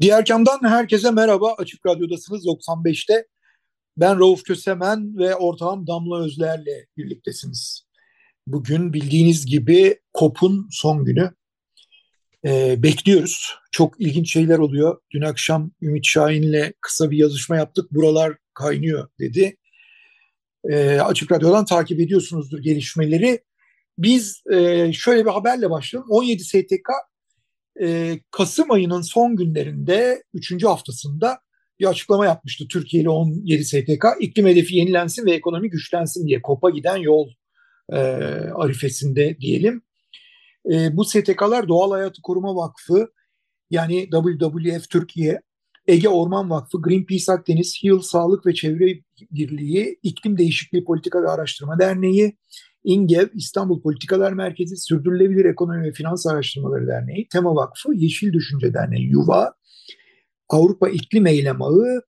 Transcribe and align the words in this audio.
Diğer 0.00 0.24
camdan 0.24 0.58
herkese 0.62 1.10
merhaba. 1.10 1.54
Açık 1.58 1.86
Radyo'dasınız 1.86 2.46
95'te. 2.46 3.26
Ben 3.96 4.20
Rauf 4.20 4.42
Kösemen 4.42 5.18
ve 5.18 5.36
ortağım 5.36 5.86
Damla 5.86 6.24
Özler'le 6.24 6.86
birliktesiniz. 6.96 7.82
Bugün 8.46 8.92
bildiğiniz 8.92 9.46
gibi 9.46 10.00
COP'un 10.18 10.68
son 10.70 11.04
günü. 11.04 11.30
Ee, 12.44 12.82
bekliyoruz. 12.82 13.54
Çok 13.70 14.00
ilginç 14.00 14.32
şeyler 14.32 14.58
oluyor. 14.58 15.00
Dün 15.10 15.22
akşam 15.22 15.70
Ümit 15.82 16.06
Şahin'le 16.06 16.72
kısa 16.80 17.10
bir 17.10 17.18
yazışma 17.18 17.56
yaptık. 17.56 17.90
Buralar 17.90 18.36
kaynıyor 18.54 19.08
dedi. 19.18 19.56
Ee, 20.70 21.00
Açık 21.00 21.32
Radyo'dan 21.32 21.64
takip 21.64 22.00
ediyorsunuzdur 22.00 22.58
gelişmeleri. 22.58 23.44
Biz 23.98 24.42
e, 24.52 24.92
şöyle 24.92 25.24
bir 25.24 25.30
haberle 25.30 25.70
başlayalım. 25.70 26.10
17 26.10 26.44
STK 26.44 26.90
e, 27.82 28.18
Kasım 28.30 28.70
ayının 28.70 29.00
son 29.00 29.36
günlerinde 29.36 30.22
3. 30.34 30.64
haftasında 30.64 31.40
bir 31.80 31.86
açıklama 31.86 32.26
yapmıştı 32.26 32.64
Türkiye 32.68 33.02
ile 33.02 33.10
17 33.10 33.64
STK. 33.64 34.04
iklim 34.20 34.46
hedefi 34.46 34.76
yenilensin 34.76 35.26
ve 35.26 35.32
ekonomi 35.32 35.70
güçlensin 35.70 36.26
diye 36.26 36.42
kopa 36.42 36.70
giden 36.70 36.96
yol 36.96 37.28
e, 37.92 37.96
arifesinde 38.54 39.38
diyelim. 39.40 39.82
E, 40.72 40.96
bu 40.96 41.04
STK'lar 41.04 41.68
Doğal 41.68 41.90
Hayatı 41.90 42.22
Koruma 42.22 42.56
Vakfı 42.56 43.12
yani 43.70 44.08
WWF 44.10 44.90
Türkiye, 44.90 45.40
Ege 45.86 46.08
Orman 46.08 46.50
Vakfı, 46.50 46.82
Greenpeace 46.82 47.32
Akdeniz, 47.32 47.80
HİL 47.82 47.98
Sağlık 47.98 48.46
ve 48.46 48.54
Çevre 48.54 49.00
Birliği, 49.30 49.98
İklim 50.02 50.38
Değişikliği 50.38 50.84
Politika 50.84 51.22
ve 51.22 51.28
Araştırma 51.28 51.78
Derneği, 51.78 52.36
İNGEV, 52.84 53.26
İstanbul 53.34 53.82
Politikalar 53.82 54.32
Merkezi, 54.32 54.76
Sürdürülebilir 54.76 55.44
Ekonomi 55.44 55.82
ve 55.82 55.92
Finans 55.92 56.26
Araştırmaları 56.26 56.86
Derneği, 56.86 57.28
Tema 57.28 57.54
Vakfı, 57.54 57.94
Yeşil 57.94 58.32
Düşünce 58.32 58.74
Derneği, 58.74 59.10
YUVA, 59.10 59.54
Avrupa 60.48 60.88
İklim 60.88 61.26
Eylem 61.26 61.62
Ağı, 61.62 62.02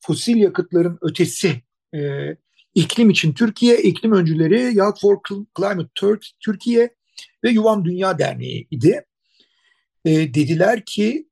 Fosil 0.00 0.36
Yakıtların 0.36 0.98
Ötesi, 1.02 1.62
e, 1.94 2.00
İklim 2.74 3.10
için 3.10 3.32
Türkiye, 3.32 3.82
İklim 3.82 4.12
Öncüleri, 4.12 4.76
Yacht 4.76 5.00
for 5.00 5.18
Climate 5.58 6.18
Türkiye 6.40 6.94
ve 7.44 7.50
Yuvam 7.50 7.84
Dünya 7.84 8.18
Derneği 8.18 8.68
idi. 8.70 9.04
E, 10.04 10.34
dediler 10.34 10.84
ki 10.84 11.28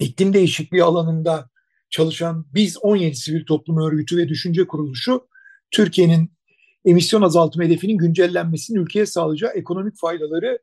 iklim 0.00 0.32
değişikliği 0.32 0.82
alanında 0.82 1.50
çalışan 1.90 2.46
biz 2.54 2.78
17 2.82 3.16
sivil 3.16 3.46
toplum 3.46 3.78
örgütü 3.78 4.16
ve 4.16 4.28
düşünce 4.28 4.66
kuruluşu 4.66 5.28
Türkiye'nin 5.70 6.33
emisyon 6.84 7.22
azaltma 7.22 7.64
hedefinin 7.64 7.98
güncellenmesinin 7.98 8.80
ülkeye 8.80 9.06
sağlayacağı 9.06 9.50
ekonomik 9.50 9.96
faydaları 9.96 10.58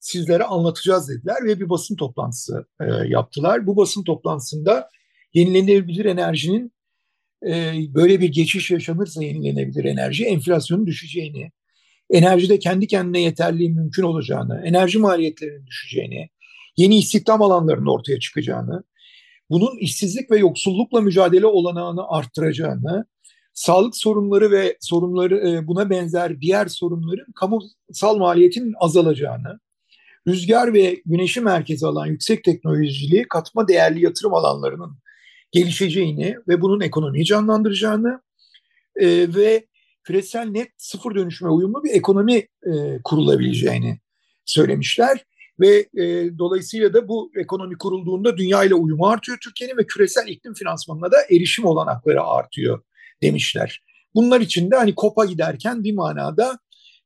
sizlere 0.00 0.44
anlatacağız 0.44 1.08
dediler 1.08 1.36
ve 1.44 1.60
bir 1.60 1.68
basın 1.68 1.96
toplantısı 1.96 2.66
e, 2.80 2.84
yaptılar. 3.08 3.66
Bu 3.66 3.76
basın 3.76 4.04
toplantısında 4.04 4.88
yenilenebilir 5.34 6.04
enerjinin 6.04 6.72
e, 7.46 7.72
böyle 7.94 8.20
bir 8.20 8.28
geçiş 8.28 8.70
yaşanırsa 8.70 9.24
yenilenebilir 9.24 9.84
enerji 9.84 10.24
enflasyonun 10.24 10.86
düşeceğini, 10.86 11.52
enerjide 12.10 12.58
kendi 12.58 12.86
kendine 12.86 13.20
yeterliğin 13.20 13.74
mümkün 13.74 14.02
olacağını, 14.02 14.62
enerji 14.64 14.98
maliyetlerinin 14.98 15.66
düşeceğini, 15.66 16.30
yeni 16.76 16.98
istihdam 16.98 17.42
alanlarının 17.42 17.86
ortaya 17.86 18.20
çıkacağını, 18.20 18.82
bunun 19.50 19.78
işsizlik 19.78 20.30
ve 20.30 20.38
yoksullukla 20.38 21.00
mücadele 21.00 21.46
olanağını 21.46 22.08
arttıracağını, 22.08 23.06
sağlık 23.56 23.96
sorunları 23.96 24.50
ve 24.50 24.76
sorunları 24.80 25.48
e, 25.48 25.66
buna 25.66 25.90
benzer 25.90 26.40
diğer 26.40 26.66
sorunların 26.66 27.32
kamusal 27.32 28.16
maliyetinin 28.16 28.74
azalacağını, 28.78 29.60
rüzgar 30.28 30.74
ve 30.74 31.02
güneşi 31.06 31.40
merkezi 31.40 31.86
alan 31.86 32.06
yüksek 32.06 32.44
teknolojili 32.44 33.28
katma 33.28 33.68
değerli 33.68 34.04
yatırım 34.04 34.34
alanlarının 34.34 34.98
gelişeceğini 35.52 36.36
ve 36.48 36.60
bunun 36.60 36.80
ekonomiyi 36.80 37.24
canlandıracağını 37.24 38.20
e, 38.96 39.06
ve 39.34 39.66
küresel 40.04 40.46
net 40.46 40.68
sıfır 40.76 41.14
dönüşüme 41.14 41.50
uyumlu 41.50 41.84
bir 41.84 41.90
ekonomi 41.90 42.36
e, 42.36 43.02
kurulabileceğini 43.04 43.98
söylemişler. 44.44 45.24
Ve 45.60 45.86
e, 45.94 46.38
dolayısıyla 46.38 46.94
da 46.94 47.08
bu 47.08 47.32
ekonomi 47.36 47.78
kurulduğunda 47.78 48.36
dünya 48.36 48.64
ile 48.64 48.74
uyumu 48.74 49.06
artıyor 49.06 49.38
Türkiye'nin 49.42 49.76
ve 49.76 49.86
küresel 49.86 50.28
iklim 50.28 50.54
finansmanına 50.54 51.12
da 51.12 51.16
erişim 51.30 51.64
olanakları 51.64 52.22
artıyor 52.22 52.82
demişler. 53.22 53.82
Bunlar 54.14 54.40
için 54.40 54.70
de 54.70 54.76
hani 54.76 54.94
COP'a 54.94 55.24
giderken 55.24 55.84
bir 55.84 55.94
manada 55.94 56.58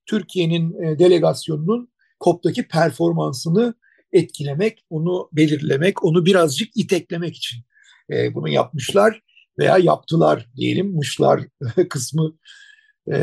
Türkiye'nin 0.06 0.82
e, 0.82 0.98
delegasyonunun 0.98 1.92
COP'taki 2.20 2.68
performansını 2.68 3.74
etkilemek, 4.12 4.84
onu 4.90 5.28
belirlemek, 5.32 6.04
onu 6.04 6.26
birazcık 6.26 6.76
iteklemek 6.76 7.36
için 7.36 7.58
e, 8.10 8.34
bunu 8.34 8.48
yapmışlar 8.48 9.22
veya 9.58 9.78
yaptılar 9.78 10.46
diyelim. 10.56 10.94
Mışlar 10.94 11.40
kısmı 11.88 12.36
e, 13.08 13.14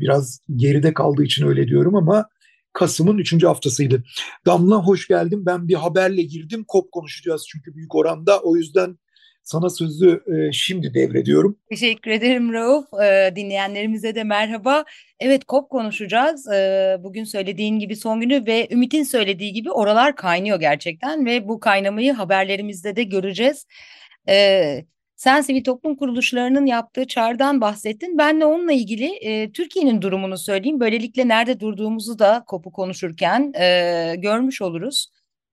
biraz 0.00 0.40
geride 0.56 0.94
kaldığı 0.94 1.24
için 1.24 1.46
öyle 1.46 1.68
diyorum 1.68 1.96
ama 1.96 2.28
Kasım'ın 2.72 3.18
üçüncü 3.18 3.46
haftasıydı. 3.46 4.04
Damla 4.46 4.76
hoş 4.76 5.08
geldin. 5.08 5.46
Ben 5.46 5.68
bir 5.68 5.74
haberle 5.74 6.22
girdim. 6.22 6.64
COP 6.68 6.92
konuşacağız 6.92 7.46
çünkü 7.48 7.74
büyük 7.74 7.94
oranda. 7.94 8.40
O 8.40 8.56
yüzden 8.56 8.98
sana 9.46 9.70
sözü 9.70 10.22
e, 10.26 10.52
şimdi 10.52 10.94
devrediyorum. 10.94 11.58
Teşekkür 11.70 12.10
ederim 12.10 12.52
Rauf. 12.52 12.84
E, 13.02 13.32
dinleyenlerimize 13.36 14.14
de 14.14 14.24
merhaba. 14.24 14.84
Evet 15.20 15.48
COP 15.48 15.70
konuşacağız. 15.70 16.48
E, 16.48 16.96
bugün 17.00 17.24
söylediğin 17.24 17.78
gibi 17.78 17.96
son 17.96 18.20
günü 18.20 18.46
ve 18.46 18.68
Ümit'in 18.70 19.02
söylediği 19.02 19.52
gibi 19.52 19.70
oralar 19.70 20.16
kaynıyor 20.16 20.60
gerçekten 20.60 21.26
ve 21.26 21.48
bu 21.48 21.60
kaynamayı 21.60 22.12
haberlerimizde 22.12 22.96
de 22.96 23.02
göreceğiz. 23.02 23.66
E, 24.28 24.84
sen 25.16 25.40
sivil 25.40 25.64
toplum 25.64 25.96
kuruluşlarının 25.96 26.66
yaptığı 26.66 27.06
çağrıdan 27.06 27.60
bahsettin. 27.60 28.18
Ben 28.18 28.40
de 28.40 28.44
onunla 28.44 28.72
ilgili 28.72 29.06
e, 29.06 29.52
Türkiye'nin 29.52 30.02
durumunu 30.02 30.38
söyleyeyim. 30.38 30.80
Böylelikle 30.80 31.28
nerede 31.28 31.60
durduğumuzu 31.60 32.18
da 32.18 32.44
COP'u 32.50 32.72
konuşurken 32.72 33.52
e, 33.60 34.14
görmüş 34.18 34.62
oluruz. 34.62 35.08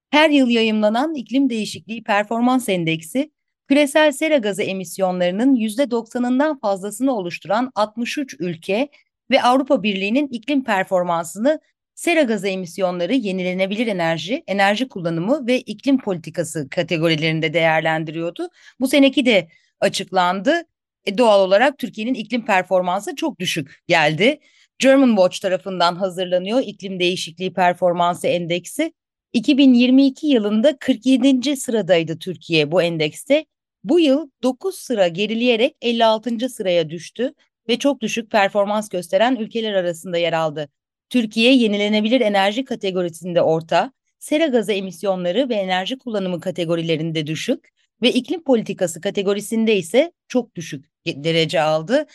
Her 0.09 0.29
yıl 0.29 0.49
yayımlanan 0.49 1.15
iklim 1.15 1.49
değişikliği 1.49 2.03
performans 2.03 2.69
endeksi 2.69 3.32
küresel 3.67 4.11
sera 4.11 4.37
gazı 4.37 4.63
emisyonlarının 4.63 5.55
%90'ından 5.55 6.59
fazlasını 6.59 7.15
oluşturan 7.15 7.71
63 7.75 8.35
ülke 8.39 8.89
ve 9.31 9.41
Avrupa 9.41 9.83
Birliği'nin 9.83 10.27
iklim 10.27 10.63
performansını 10.63 11.59
sera 11.95 12.21
gazı 12.21 12.47
emisyonları, 12.47 13.13
yenilenebilir 13.13 13.87
enerji, 13.87 14.43
enerji 14.47 14.87
kullanımı 14.87 15.47
ve 15.47 15.59
iklim 15.59 15.97
politikası 16.01 16.69
kategorilerinde 16.69 17.53
değerlendiriyordu. 17.53 18.49
Bu 18.79 18.87
seneki 18.87 19.25
de 19.25 19.47
açıklandı. 19.79 20.63
E, 21.05 21.17
doğal 21.17 21.41
olarak 21.41 21.77
Türkiye'nin 21.77 22.13
iklim 22.13 22.45
performansı 22.45 23.15
çok 23.15 23.39
düşük 23.39 23.83
geldi. 23.87 24.39
German 24.79 25.09
Watch 25.09 25.39
tarafından 25.39 25.95
hazırlanıyor 25.95 26.61
iklim 26.65 26.99
değişikliği 26.99 27.53
performansı 27.53 28.27
endeksi. 28.27 28.93
2022 29.33 30.27
yılında 30.27 30.77
47. 30.77 31.57
sıradaydı 31.57 32.19
Türkiye 32.19 32.71
bu 32.71 32.81
endekste. 32.81 33.45
Bu 33.83 33.99
yıl 33.99 34.29
9 34.43 34.75
sıra 34.75 35.07
gerileyerek 35.07 35.75
56. 35.81 36.49
sıraya 36.49 36.89
düştü 36.89 37.33
ve 37.69 37.79
çok 37.79 38.01
düşük 38.01 38.31
performans 38.31 38.89
gösteren 38.89 39.35
ülkeler 39.35 39.73
arasında 39.73 40.17
yer 40.17 40.33
aldı. 40.33 40.69
Türkiye 41.09 41.53
yenilenebilir 41.55 42.21
enerji 42.21 42.65
kategorisinde 42.65 43.41
orta, 43.41 43.91
sera 44.19 44.45
gazı 44.45 44.73
emisyonları 44.73 45.49
ve 45.49 45.55
enerji 45.55 45.97
kullanımı 45.97 46.39
kategorilerinde 46.39 47.27
düşük 47.27 47.69
ve 48.01 48.11
iklim 48.11 48.43
politikası 48.43 49.01
kategorisinde 49.01 49.75
ise 49.75 50.11
çok 50.27 50.55
düşük 50.55 50.85
derece 51.05 51.61
aldı. 51.61 52.05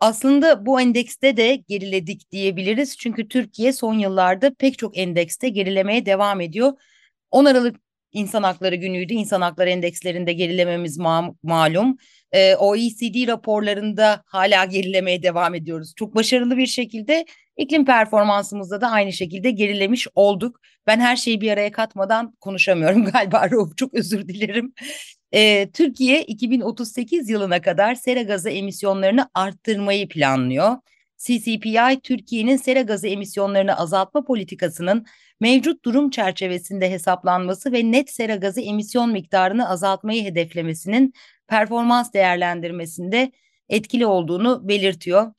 Aslında 0.00 0.66
bu 0.66 0.80
endekste 0.80 1.36
de 1.36 1.56
geriledik 1.68 2.30
diyebiliriz. 2.30 2.96
Çünkü 2.98 3.28
Türkiye 3.28 3.72
son 3.72 3.94
yıllarda 3.94 4.54
pek 4.54 4.78
çok 4.78 4.98
endekste 4.98 5.48
gerilemeye 5.48 6.06
devam 6.06 6.40
ediyor. 6.40 6.72
10 7.30 7.44
Aralık 7.44 7.76
İnsan 8.16 8.42
Hakları 8.42 8.76
Günü'ydü. 8.76 9.14
İnsan 9.14 9.40
Hakları 9.40 9.70
Endekslerinde 9.70 10.32
gerilememiz 10.32 10.98
ma 10.98 11.34
malum. 11.42 11.96
Ee, 12.32 12.56
OECD 12.56 13.28
raporlarında 13.28 14.22
hala 14.26 14.64
gerilemeye 14.64 15.22
devam 15.22 15.54
ediyoruz. 15.54 15.92
Çok 15.96 16.14
başarılı 16.14 16.56
bir 16.56 16.66
şekilde 16.66 17.26
İklim 17.56 17.84
performansımızda 17.84 18.80
da 18.80 18.90
aynı 18.90 19.12
şekilde 19.12 19.50
gerilemiş 19.50 20.06
olduk. 20.14 20.60
Ben 20.86 21.00
her 21.00 21.16
şeyi 21.16 21.40
bir 21.40 21.50
araya 21.50 21.72
katmadan 21.72 22.32
konuşamıyorum 22.40 23.04
galiba 23.12 23.50
Ruh 23.50 23.76
çok 23.76 23.94
özür 23.94 24.28
dilerim. 24.28 24.72
Ee, 25.32 25.70
Türkiye 25.72 26.22
2038 26.22 27.28
yılına 27.28 27.60
kadar 27.60 27.94
sera 27.94 28.22
gazı 28.22 28.50
emisyonlarını 28.50 29.28
arttırmayı 29.34 30.08
planlıyor. 30.08 30.76
CCPI 31.18 32.00
Türkiye'nin 32.02 32.56
sera 32.56 32.80
gazı 32.80 33.08
emisyonlarını 33.08 33.76
azaltma 33.76 34.24
politikasının 34.24 35.06
mevcut 35.40 35.84
durum 35.84 36.10
çerçevesinde 36.10 36.90
hesaplanması 36.90 37.72
ve 37.72 37.92
net 37.92 38.10
sera 38.10 38.36
gazı 38.36 38.60
emisyon 38.60 39.12
miktarını 39.12 39.68
azaltmayı 39.68 40.24
hedeflemesinin 40.24 41.12
performans 41.48 42.12
değerlendirmesinde 42.12 43.32
etkili 43.68 44.06
olduğunu 44.06 44.68
belirtiyor. 44.68 45.32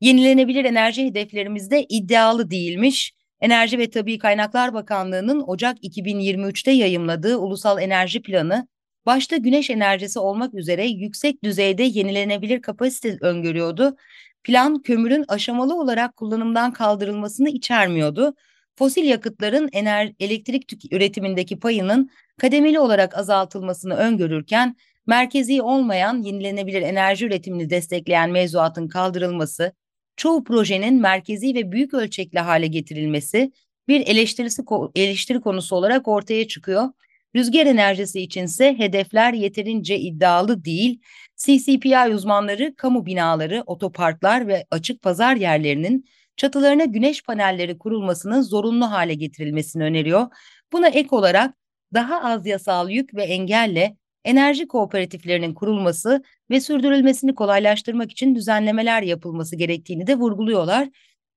Yenilenebilir 0.00 0.64
enerji 0.64 1.06
hedeflerimizde 1.06 1.84
iddialı 1.88 2.50
değilmiş. 2.50 3.12
Enerji 3.40 3.78
ve 3.78 3.90
Tabi 3.90 4.18
Kaynaklar 4.18 4.74
Bakanlığı'nın 4.74 5.44
Ocak 5.46 5.84
2023'te 5.84 6.70
yayımladığı 6.70 7.36
Ulusal 7.36 7.82
Enerji 7.82 8.22
Planı, 8.22 8.68
başta 9.06 9.36
güneş 9.36 9.70
enerjisi 9.70 10.18
olmak 10.18 10.54
üzere 10.54 10.86
yüksek 10.86 11.44
düzeyde 11.44 11.82
yenilenebilir 11.82 12.62
kapasite 12.62 13.18
öngörüyordu. 13.20 13.96
Plan 14.44 14.82
kömürün 14.82 15.24
aşamalı 15.28 15.80
olarak 15.80 16.16
kullanımdan 16.16 16.72
kaldırılmasını 16.72 17.48
içermiyordu. 17.48 18.34
Fosil 18.76 19.04
yakıtların 19.04 19.68
ener 19.72 20.12
elektrik 20.20 20.92
üretimindeki 20.92 21.58
payının 21.58 22.10
kademeli 22.38 22.80
olarak 22.80 23.18
azaltılmasını 23.18 23.94
öngörürken 23.94 24.76
merkezi 25.06 25.62
olmayan 25.62 26.22
yenilenebilir 26.22 26.82
enerji 26.82 27.26
üretimini 27.26 27.70
destekleyen 27.70 28.30
mevzuatın 28.30 28.88
kaldırılması, 28.88 29.72
çoğu 30.16 30.44
projenin 30.44 31.00
merkezi 31.00 31.54
ve 31.54 31.72
büyük 31.72 31.94
ölçekli 31.94 32.38
hale 32.38 32.66
getirilmesi 32.66 33.52
bir 33.88 34.06
eleştirisi 34.06 34.62
eleştiri 34.94 35.40
konusu 35.40 35.76
olarak 35.76 36.08
ortaya 36.08 36.48
çıkıyor. 36.48 36.88
Rüzgar 37.36 37.66
enerjisi 37.66 38.20
içinse 38.20 38.78
hedefler 38.78 39.32
yeterince 39.32 39.98
iddialı 39.98 40.64
değil. 40.64 41.00
CCPI 41.36 42.14
uzmanları 42.14 42.74
kamu 42.76 43.06
binaları, 43.06 43.62
otoparklar 43.66 44.48
ve 44.48 44.66
açık 44.70 45.02
pazar 45.02 45.36
yerlerinin 45.36 46.04
çatılarına 46.36 46.84
güneş 46.84 47.22
panelleri 47.22 47.78
kurulmasının 47.78 48.42
zorunlu 48.42 48.90
hale 48.90 49.14
getirilmesini 49.14 49.82
öneriyor. 49.84 50.26
Buna 50.72 50.88
ek 50.88 51.08
olarak 51.10 51.54
daha 51.94 52.22
az 52.22 52.46
yasal 52.46 52.90
yük 52.90 53.14
ve 53.14 53.22
engelle 53.22 53.96
enerji 54.24 54.68
kooperatiflerinin 54.68 55.54
kurulması 55.54 56.22
ve 56.50 56.60
sürdürülmesini 56.60 57.34
kolaylaştırmak 57.34 58.10
için 58.10 58.34
düzenlemeler 58.34 59.02
yapılması 59.02 59.56
gerektiğini 59.56 60.06
de 60.06 60.14
vurguluyorlar. 60.14 60.88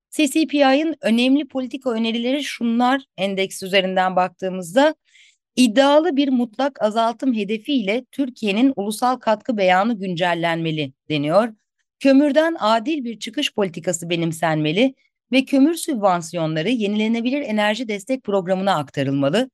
CCPI'nin 0.10 0.96
önemli 1.02 1.48
politika 1.48 1.92
önerileri 1.92 2.44
şunlar 2.44 3.02
endeks 3.18 3.64
üzerinden 3.64 4.16
baktığımızda 4.16 4.96
iddialı 5.56 6.16
bir 6.16 6.30
mutlak 6.30 6.82
azaltım 6.82 7.34
hedefiyle 7.34 8.06
Türkiye'nin 8.12 8.74
ulusal 8.76 9.16
katkı 9.16 9.58
beyanı 9.58 10.00
güncellenmeli 10.00 10.94
deniyor. 11.10 11.54
Kömürden 12.00 12.56
adil 12.60 13.04
bir 13.04 13.20
çıkış 13.20 13.54
politikası 13.54 14.10
benimsenmeli 14.10 14.94
ve 15.32 15.46
kömür 15.46 15.76
sübvansiyonları 15.76 16.70
yenilenebilir 16.70 17.42
enerji 17.42 17.88
destek 17.88 18.24
programına 18.24 18.76
aktarılmalı. 18.76 19.50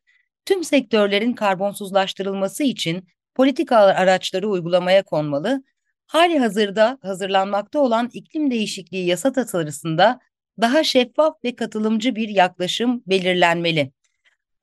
Tüm 0.45 0.63
sektörlerin 0.63 1.33
karbonsuzlaştırılması 1.33 2.63
için 2.63 3.07
politika 3.35 3.77
araçları 3.77 4.49
uygulamaya 4.49 5.03
konmalı. 5.03 5.63
Hali 6.07 6.39
hazırda 6.39 6.97
hazırlanmakta 7.01 7.79
olan 7.79 8.09
iklim 8.13 8.51
değişikliği 8.51 9.05
yasa 9.05 9.31
tasarısında 9.31 10.19
daha 10.61 10.83
şeffaf 10.83 11.43
ve 11.43 11.55
katılımcı 11.55 12.15
bir 12.15 12.29
yaklaşım 12.29 13.03
belirlenmeli. 13.07 13.91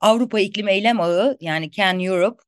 Avrupa 0.01 0.41
İklim 0.41 0.69
Eylem 0.69 1.01
Ağı 1.01 1.37
yani 1.41 1.71
Can 1.71 2.01
Europe, 2.01 2.43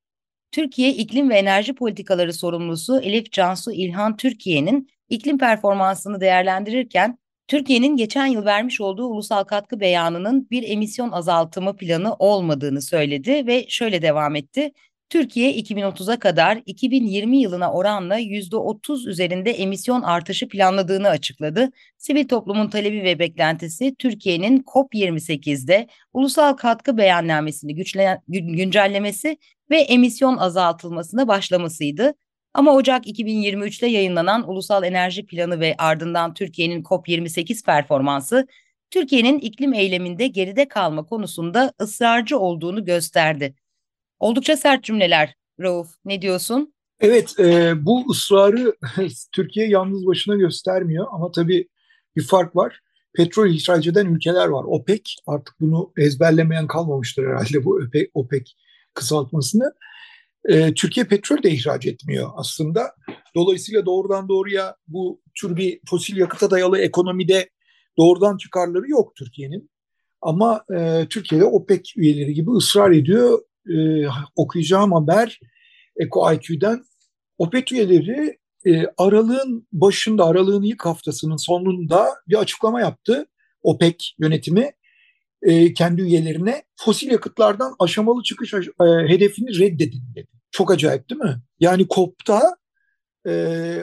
Türkiye 0.52 0.94
İklim 0.94 1.30
ve 1.30 1.34
Enerji 1.34 1.74
Politikaları 1.74 2.32
sorumlusu 2.32 3.00
Elif 3.00 3.32
Cansu 3.32 3.72
İlhan 3.72 4.16
Türkiye'nin 4.16 4.88
iklim 5.12 5.38
performansını 5.38 6.20
değerlendirirken 6.20 7.18
Türkiye'nin 7.48 7.96
geçen 7.96 8.26
yıl 8.26 8.44
vermiş 8.44 8.80
olduğu 8.80 9.06
ulusal 9.06 9.44
katkı 9.44 9.80
beyanının 9.80 10.48
bir 10.50 10.70
emisyon 10.70 11.12
azaltımı 11.12 11.76
planı 11.76 12.14
olmadığını 12.14 12.82
söyledi 12.82 13.46
ve 13.46 13.66
şöyle 13.68 14.02
devam 14.02 14.36
etti. 14.36 14.72
Türkiye 15.10 15.54
2030'a 15.54 16.18
kadar 16.18 16.62
2020 16.66 17.38
yılına 17.38 17.72
oranla 17.72 18.18
%30 18.20 19.08
üzerinde 19.08 19.50
emisyon 19.50 20.02
artışı 20.02 20.48
planladığını 20.48 21.08
açıkladı. 21.08 21.70
Sivil 21.98 22.28
toplumun 22.28 22.68
talebi 22.70 23.02
ve 23.02 23.18
beklentisi 23.18 23.94
Türkiye'nin 23.98 24.62
COP28'de 24.62 25.86
ulusal 26.12 26.52
katkı 26.52 26.96
beyannamesini 26.96 27.74
güçlen, 27.74 28.20
güncellemesi 28.28 29.36
ve 29.70 29.80
emisyon 29.80 30.36
azaltılmasına 30.36 31.28
başlamasıydı. 31.28 32.14
Ama 32.54 32.74
Ocak 32.74 33.06
2023'te 33.06 33.86
yayınlanan 33.86 34.50
Ulusal 34.50 34.84
Enerji 34.84 35.26
Planı 35.26 35.60
ve 35.60 35.74
ardından 35.78 36.34
Türkiye'nin 36.34 36.82
COP28 36.82 37.64
performansı 37.64 38.46
Türkiye'nin 38.90 39.38
iklim 39.38 39.74
eyleminde 39.74 40.26
geride 40.26 40.68
kalma 40.68 41.04
konusunda 41.06 41.72
ısrarcı 41.80 42.38
olduğunu 42.38 42.84
gösterdi. 42.84 43.54
Oldukça 44.20 44.56
sert 44.56 44.84
cümleler 44.84 45.34
Rauf. 45.60 45.88
Ne 46.04 46.22
diyorsun? 46.22 46.74
Evet, 47.00 47.34
e, 47.38 47.72
bu 47.86 48.10
ısrarı 48.10 48.76
Türkiye 49.32 49.68
yalnız 49.68 50.06
başına 50.06 50.36
göstermiyor 50.36 51.06
ama 51.12 51.32
tabii 51.32 51.68
bir 52.16 52.22
fark 52.22 52.56
var. 52.56 52.80
Petrol 53.14 53.48
ihraç 53.48 53.86
eden 53.86 54.06
ülkeler 54.06 54.48
var. 54.48 54.64
OPEC 54.64 55.02
artık 55.26 55.54
bunu 55.60 55.92
ezberlemeyen 55.96 56.66
kalmamıştır 56.66 57.26
herhalde 57.26 57.64
bu 57.64 57.74
OPEC, 57.74 58.10
OPEC 58.14 58.52
kısaltmasını. 58.94 59.72
E, 60.48 60.74
Türkiye 60.74 61.06
petrol 61.06 61.42
de 61.42 61.50
ihraç 61.50 61.86
etmiyor 61.86 62.30
aslında. 62.34 62.94
Dolayısıyla 63.34 63.86
doğrudan 63.86 64.28
doğruya 64.28 64.76
bu 64.88 65.20
tür 65.40 65.56
bir 65.56 65.80
fosil 65.90 66.16
yakıta 66.16 66.50
dayalı 66.50 66.78
ekonomide 66.78 67.50
doğrudan 67.98 68.36
çıkarları 68.36 68.90
yok 68.90 69.16
Türkiye'nin. 69.16 69.70
Ama 70.22 70.64
e, 70.76 71.06
Türkiye'de 71.10 71.44
OPEC 71.44 71.92
üyeleri 71.96 72.34
gibi 72.34 72.50
ısrar 72.50 72.90
ediyor 72.90 73.38
e, 73.70 74.06
okuyacağım 74.36 74.92
haber 74.92 75.40
Eko 75.96 76.32
IQ'den 76.32 76.84
OPEC 77.38 77.74
üyeleri 77.74 78.38
e, 78.66 78.84
aralığın 78.96 79.68
başında, 79.72 80.24
aralığın 80.24 80.62
ilk 80.62 80.84
haftasının 80.84 81.36
sonunda 81.36 82.08
bir 82.28 82.36
açıklama 82.36 82.80
yaptı. 82.80 83.26
OPEC 83.62 83.96
yönetimi 84.18 84.72
e, 85.42 85.74
kendi 85.74 86.02
üyelerine 86.02 86.62
fosil 86.76 87.10
yakıtlardan 87.10 87.74
aşamalı 87.78 88.22
çıkış 88.22 88.54
e, 88.54 88.58
hedefini 89.08 89.58
reddedin 89.58 90.02
dedi. 90.14 90.31
Çok 90.52 90.70
acayip 90.70 91.10
değil 91.10 91.20
mi? 91.20 91.42
Yani 91.60 91.86
COP'ta 91.88 92.56
e, 93.26 93.32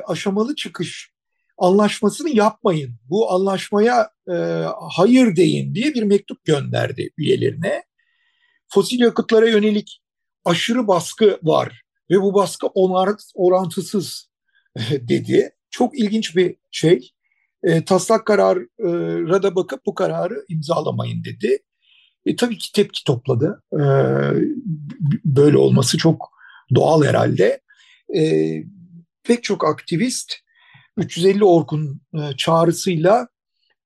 aşamalı 0.07 0.55
çıkış 0.55 1.11
anlaşmasını 1.57 2.29
yapmayın. 2.29 2.95
Bu 3.09 3.31
anlaşmaya 3.31 4.09
e, 4.31 4.33
hayır 4.89 5.35
deyin 5.35 5.75
diye 5.75 5.93
bir 5.93 6.03
mektup 6.03 6.45
gönderdi 6.45 7.09
üyelerine 7.17 7.83
fosil 8.67 8.99
yakıtlara 8.99 9.49
yönelik 9.49 10.01
aşırı 10.45 10.87
baskı 10.87 11.39
var 11.43 11.81
ve 12.11 12.21
bu 12.21 12.33
baskı 12.33 12.67
orantısız 13.33 14.29
dedi. 14.91 15.55
Çok 15.71 15.99
ilginç 15.99 16.35
bir 16.35 16.55
şey. 16.71 17.11
E, 17.63 17.85
taslak 17.85 18.25
karara 18.25 19.43
da 19.43 19.55
bakıp 19.55 19.85
bu 19.85 19.95
kararı 19.95 20.45
imzalamayın 20.49 21.23
dedi. 21.23 21.59
E, 22.25 22.35
tabii 22.35 22.57
ki 22.57 22.71
tepki 22.71 23.03
topladı. 23.03 23.63
E, 23.73 23.81
böyle 25.25 25.57
olması 25.57 25.97
çok 25.97 26.38
doğal 26.75 27.03
herhalde. 27.03 27.61
E, 28.15 28.53
pek 29.23 29.43
çok 29.43 29.67
aktivist 29.67 30.33
350 30.97 31.43
Orkun 31.43 32.01
e, 32.13 32.19
çağrısıyla 32.37 33.27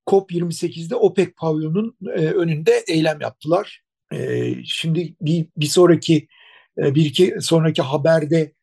COP28'de 0.07 0.95
OPEC 0.95 1.31
pavyonunun 1.37 1.97
e, 2.15 2.19
önünde 2.19 2.83
eylem 2.87 3.21
yaptılar. 3.21 3.83
Ee, 4.13 4.55
şimdi 4.65 5.15
bir, 5.21 5.47
bir 5.57 5.65
sonraki 5.65 6.27
e, 6.77 6.95
bir 6.95 7.05
iki 7.05 7.35
sonraki 7.39 7.81
haberde 7.81 8.53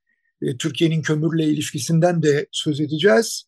e, 0.42 0.56
Türkiye'nin 0.56 1.02
kömürle 1.02 1.44
ilişkisinden 1.44 2.22
de 2.22 2.46
söz 2.52 2.80
edeceğiz. 2.80 3.44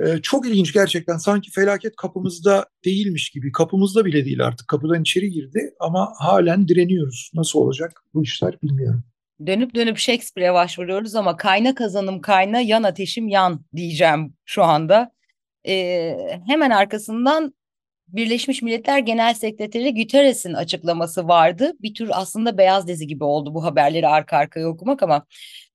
Ee, 0.00 0.18
çok 0.22 0.48
ilginç 0.48 0.72
gerçekten 0.72 1.16
sanki 1.16 1.50
felaket 1.50 1.96
kapımızda 1.96 2.66
değilmiş 2.84 3.30
gibi 3.30 3.52
kapımızda 3.52 4.04
bile 4.04 4.24
değil 4.24 4.44
artık 4.44 4.68
kapıdan 4.68 5.02
içeri 5.02 5.30
girdi 5.30 5.74
ama 5.80 6.12
halen 6.18 6.68
direniyoruz. 6.68 7.30
Nasıl 7.34 7.58
olacak 7.58 8.04
bu 8.14 8.22
işler 8.22 8.58
bilmiyorum. 8.62 9.04
Dönüp 9.46 9.74
dönüp 9.74 9.98
Shakespeare'e 9.98 10.54
başvuruyoruz 10.54 11.14
ama 11.14 11.36
kayna 11.36 11.74
kazanım 11.74 12.20
kayna 12.20 12.60
yan 12.60 12.82
ateşim 12.82 13.28
yan 13.28 13.64
diyeceğim 13.76 14.34
şu 14.44 14.62
anda. 14.62 15.12
Ee, 15.68 16.16
hemen 16.46 16.70
arkasından 16.70 17.54
Birleşmiş 18.08 18.62
Milletler 18.62 18.98
Genel 18.98 19.34
Sekreteri 19.34 19.94
Guterres'in 19.94 20.52
açıklaması 20.52 21.28
vardı. 21.28 21.72
Bir 21.82 21.94
tür 21.94 22.10
aslında 22.12 22.58
beyaz 22.58 22.88
dizi 22.88 23.06
gibi 23.06 23.24
oldu 23.24 23.54
bu 23.54 23.64
haberleri 23.64 24.08
arka 24.08 24.36
arkaya 24.36 24.68
okumak 24.68 25.02
ama 25.02 25.26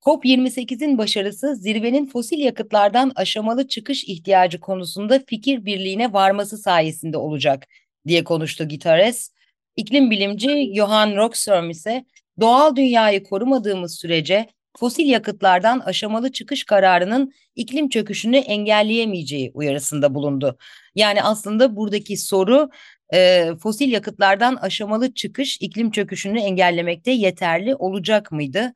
COP28'in 0.06 0.98
başarısı 0.98 1.56
zirvenin 1.56 2.06
fosil 2.06 2.40
yakıtlardan 2.40 3.12
aşamalı 3.16 3.68
çıkış 3.68 4.04
ihtiyacı 4.04 4.60
konusunda 4.60 5.20
fikir 5.28 5.66
birliğine 5.66 6.14
varması 6.14 6.58
sayesinde 6.58 7.18
olacak 7.18 7.66
diye 8.08 8.24
konuştu 8.24 8.68
Guterres. 8.68 9.32
İklim 9.76 10.12
bilimci 10.12 10.72
Johan 10.76 11.16
Rockström 11.16 11.70
ise 11.70 12.06
doğal 12.40 12.76
dünyayı 12.76 13.24
korumadığımız 13.24 13.96
sürece 13.96 14.48
fosil 14.78 15.08
yakıtlardan 15.08 15.80
aşamalı 15.80 16.32
çıkış 16.32 16.64
kararının 16.64 17.34
iklim 17.56 17.90
çöküşünü 17.90 18.38
engelleyemeyeceği 18.38 19.52
uyarısında 19.54 20.16
bulundu. 20.16 20.58
Yani 20.96 21.24
aslında 21.24 21.76
buradaki 21.76 22.18
soru 22.18 22.70
e, 23.14 23.50
fosil 23.64 23.92
yakıtlardan 23.92 24.56
aşamalı 24.56 25.14
çıkış 25.14 25.58
iklim 25.62 25.92
çöküşünü 25.92 26.40
engellemekte 26.40 27.12
yeterli 27.12 27.76
olacak 27.76 28.32
mıydı? 28.32 28.74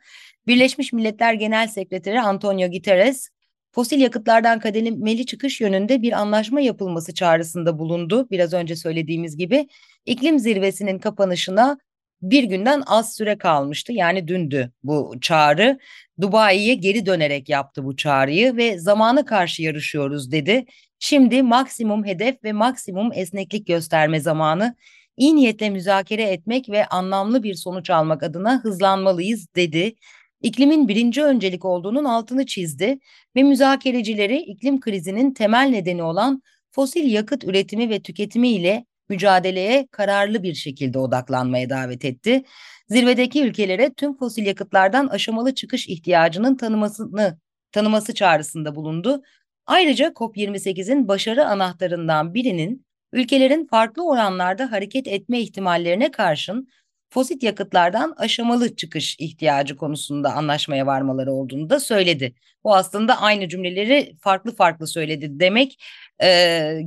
Birleşmiş 0.48 0.94
Milletler 0.94 1.34
Genel 1.34 1.68
Sekreteri 1.68 2.22
Antonio 2.22 2.72
Guterres 2.72 3.30
fosil 3.72 4.00
yakıtlardan 4.00 4.60
kademeli 4.60 5.25
çıkış 5.25 5.62
yönünde 5.62 6.01
bir 6.01 6.12
anlaşma 6.12 6.62
yapılması 6.62 7.13
çağrısında 7.13 7.80
bulundu. 7.80 8.27
Biraz 8.32 8.53
önce 8.53 8.75
söylediğimiz 8.75 9.38
gibi 9.38 9.68
iklim 10.06 10.39
zirvesinin 10.39 11.00
kapanışına 11.00 11.77
bir 12.21 12.43
günden 12.43 12.83
az 12.87 13.15
süre 13.15 13.37
kalmıştı. 13.37 13.93
Yani 13.93 14.27
dündü 14.27 14.71
bu 14.83 15.13
çağrı. 15.21 15.79
Dubai'ye 16.21 16.75
geri 16.75 17.05
dönerek 17.05 17.49
yaptı 17.49 17.83
bu 17.85 17.95
çağrıyı 17.95 18.57
ve 18.57 18.79
zamana 18.79 19.25
karşı 19.25 19.63
yarışıyoruz 19.63 20.31
dedi. 20.31 20.65
Şimdi 20.99 21.43
maksimum 21.43 22.05
hedef 22.05 22.43
ve 22.43 22.51
maksimum 22.51 23.09
esneklik 23.13 23.67
gösterme 23.67 24.19
zamanı. 24.19 24.75
İyi 25.17 25.35
niyetle 25.35 25.69
müzakere 25.69 26.23
etmek 26.23 26.69
ve 26.69 26.85
anlamlı 26.85 27.43
bir 27.43 27.53
sonuç 27.53 27.89
almak 27.89 28.23
adına 28.23 28.59
hızlanmalıyız 28.63 29.47
dedi. 29.55 29.95
İklimin 30.41 30.87
birinci 30.87 31.23
öncelik 31.23 31.65
olduğunun 31.65 32.05
altını 32.05 32.45
çizdi 32.45 32.99
ve 33.35 33.43
müzakerecileri 33.43 34.37
iklim 34.37 34.79
krizinin 34.79 35.33
temel 35.33 35.67
nedeni 35.69 36.03
olan 36.03 36.41
fosil 36.71 37.11
yakıt 37.11 37.43
üretimi 37.43 37.89
ve 37.89 38.01
tüketimi 38.01 38.49
ile 38.49 38.85
mücadeleye 39.12 39.88
kararlı 39.91 40.44
bir 40.44 40.53
şekilde 40.53 41.00
odaklanmaya 41.00 41.70
davet 41.70 42.06
etti. 42.06 42.44
Zirvedeki 42.89 43.44
ülkelere 43.44 43.94
tüm 43.94 44.18
fosil 44.18 44.46
yakıtlardan 44.46 45.08
aşamalı 45.08 45.56
çıkış 45.56 45.88
ihtiyacının 45.88 46.58
tanımasını 46.58 47.39
tanıması 47.72 48.13
çağrısında 48.13 48.75
bulundu. 48.75 49.22
Ayrıca 49.65 50.08
COP28'in 50.08 51.08
başarı 51.08 51.46
anahtarından 51.46 52.34
birinin 52.34 52.86
ülkelerin 53.13 53.68
farklı 53.68 54.08
oranlarda 54.08 54.72
hareket 54.72 55.08
etme 55.08 55.39
ihtimallerine 55.39 56.12
karşın 56.12 56.68
fosil 57.12 57.38
yakıtlardan 57.41 58.13
aşamalı 58.18 58.75
çıkış 58.75 59.15
ihtiyacı 59.20 59.77
konusunda 59.77 60.34
anlaşmaya 60.34 60.86
varmaları 60.86 61.32
olduğunu 61.32 61.70
da 61.70 61.80
söyledi. 61.80 62.36
Bu 62.63 62.75
aslında 62.75 63.22
aynı 63.22 63.50
cümleleri 63.50 64.15
farklı 64.22 64.56
farklı 64.56 64.88
söyledi 64.88 65.39
demek 65.39 65.84
e, 66.24 66.27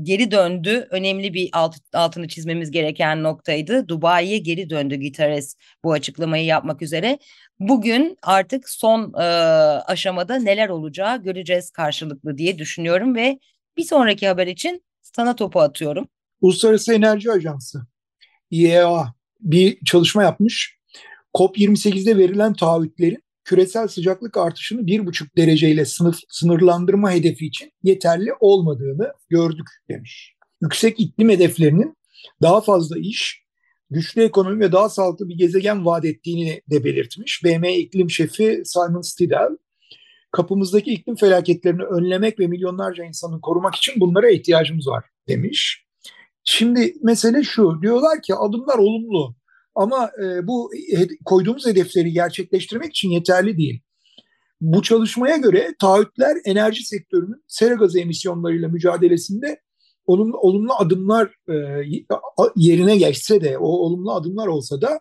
geri 0.02 0.30
döndü. 0.30 0.88
Önemli 0.90 1.34
bir 1.34 1.50
alt, 1.52 1.76
altını 1.94 2.28
çizmemiz 2.28 2.70
gereken 2.70 3.22
noktaydı. 3.22 3.88
Dubai'ye 3.88 4.38
geri 4.38 4.70
döndü 4.70 5.00
Guterres 5.00 5.56
bu 5.84 5.92
açıklamayı 5.92 6.44
yapmak 6.44 6.82
üzere. 6.82 7.18
Bugün 7.58 8.16
artık 8.22 8.68
son 8.68 9.12
e, 9.18 9.24
aşamada 9.86 10.36
neler 10.36 10.68
olacağı 10.68 11.22
göreceğiz 11.22 11.70
karşılıklı 11.70 12.38
diye 12.38 12.58
düşünüyorum 12.58 13.14
ve 13.14 13.38
bir 13.76 13.84
sonraki 13.84 14.28
haber 14.28 14.46
için 14.46 14.84
sana 15.02 15.36
topu 15.36 15.60
atıyorum. 15.60 16.08
Uluslararası 16.40 16.94
Enerji 16.94 17.32
Ajansı 17.32 17.86
IEA 18.50 19.13
bir 19.44 19.78
çalışma 19.84 20.22
yapmış. 20.22 20.78
COP28'de 21.34 22.18
verilen 22.18 22.54
taahhütlerin 22.54 23.24
küresel 23.44 23.88
sıcaklık 23.88 24.36
artışını 24.36 24.80
1,5 24.80 25.36
dereceyle 25.36 25.84
sınıf, 25.84 26.18
sınırlandırma 26.28 27.12
hedefi 27.12 27.46
için 27.46 27.72
yeterli 27.82 28.30
olmadığını 28.40 29.12
gördük 29.28 29.66
demiş. 29.88 30.34
Yüksek 30.62 31.00
iklim 31.00 31.30
hedeflerinin 31.30 31.96
daha 32.42 32.60
fazla 32.60 32.98
iş, 32.98 33.44
güçlü 33.90 34.22
ekonomi 34.22 34.60
ve 34.60 34.72
daha 34.72 34.88
sağlıklı 34.88 35.28
bir 35.28 35.38
gezegen 35.38 35.86
vaat 35.86 36.04
ettiğini 36.04 36.60
de 36.70 36.84
belirtmiş. 36.84 37.44
BM 37.44 37.76
iklim 37.76 38.10
şefi 38.10 38.62
Simon 38.64 39.00
Stidel, 39.00 39.48
kapımızdaki 40.32 40.90
iklim 40.90 41.16
felaketlerini 41.16 41.82
önlemek 41.82 42.40
ve 42.40 42.46
milyonlarca 42.46 43.04
insanı 43.04 43.40
korumak 43.40 43.74
için 43.74 43.94
bunlara 44.00 44.30
ihtiyacımız 44.30 44.86
var 44.86 45.04
demiş. 45.28 45.83
Şimdi 46.44 46.94
mesele 47.02 47.42
şu, 47.42 47.82
diyorlar 47.82 48.22
ki 48.22 48.34
adımlar 48.34 48.78
olumlu 48.78 49.34
ama 49.74 50.10
e, 50.24 50.46
bu 50.46 50.70
koyduğumuz 51.24 51.66
hedefleri 51.66 52.12
gerçekleştirmek 52.12 52.90
için 52.90 53.10
yeterli 53.10 53.58
değil. 53.58 53.80
Bu 54.60 54.82
çalışmaya 54.82 55.36
göre 55.36 55.74
taahhütler 55.80 56.36
enerji 56.44 56.86
sektörünün 56.86 57.44
sera 57.48 57.74
gazı 57.74 58.00
emisyonlarıyla 58.00 58.68
mücadelesinde 58.68 59.60
olumlu, 60.06 60.38
olumlu 60.38 60.72
adımlar 60.78 61.34
e, 61.48 61.54
yerine 62.56 62.96
geçse 62.96 63.40
de, 63.40 63.58
o 63.58 63.66
olumlu 63.66 64.12
adımlar 64.12 64.46
olsa 64.46 64.80
da 64.80 65.00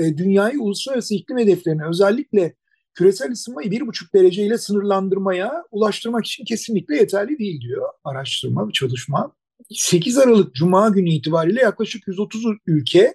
e, 0.00 0.16
dünyayı 0.16 0.60
uluslararası 0.60 1.14
iklim 1.14 1.38
hedeflerine 1.38 1.88
özellikle 1.88 2.54
küresel 2.94 3.32
ısınmayı 3.32 3.70
bir 3.70 3.86
buçuk 3.86 4.14
dereceyle 4.14 4.58
sınırlandırmaya 4.58 5.64
ulaştırmak 5.70 6.26
için 6.26 6.44
kesinlikle 6.44 6.96
yeterli 6.96 7.38
değil 7.38 7.60
diyor 7.60 7.88
araştırma, 8.04 8.68
çalışma. 8.72 9.32
8 9.70 10.18
Aralık 10.18 10.54
Cuma 10.54 10.88
günü 10.88 11.10
itibariyle 11.10 11.60
yaklaşık 11.60 12.08
130 12.08 12.44
ülke 12.66 13.14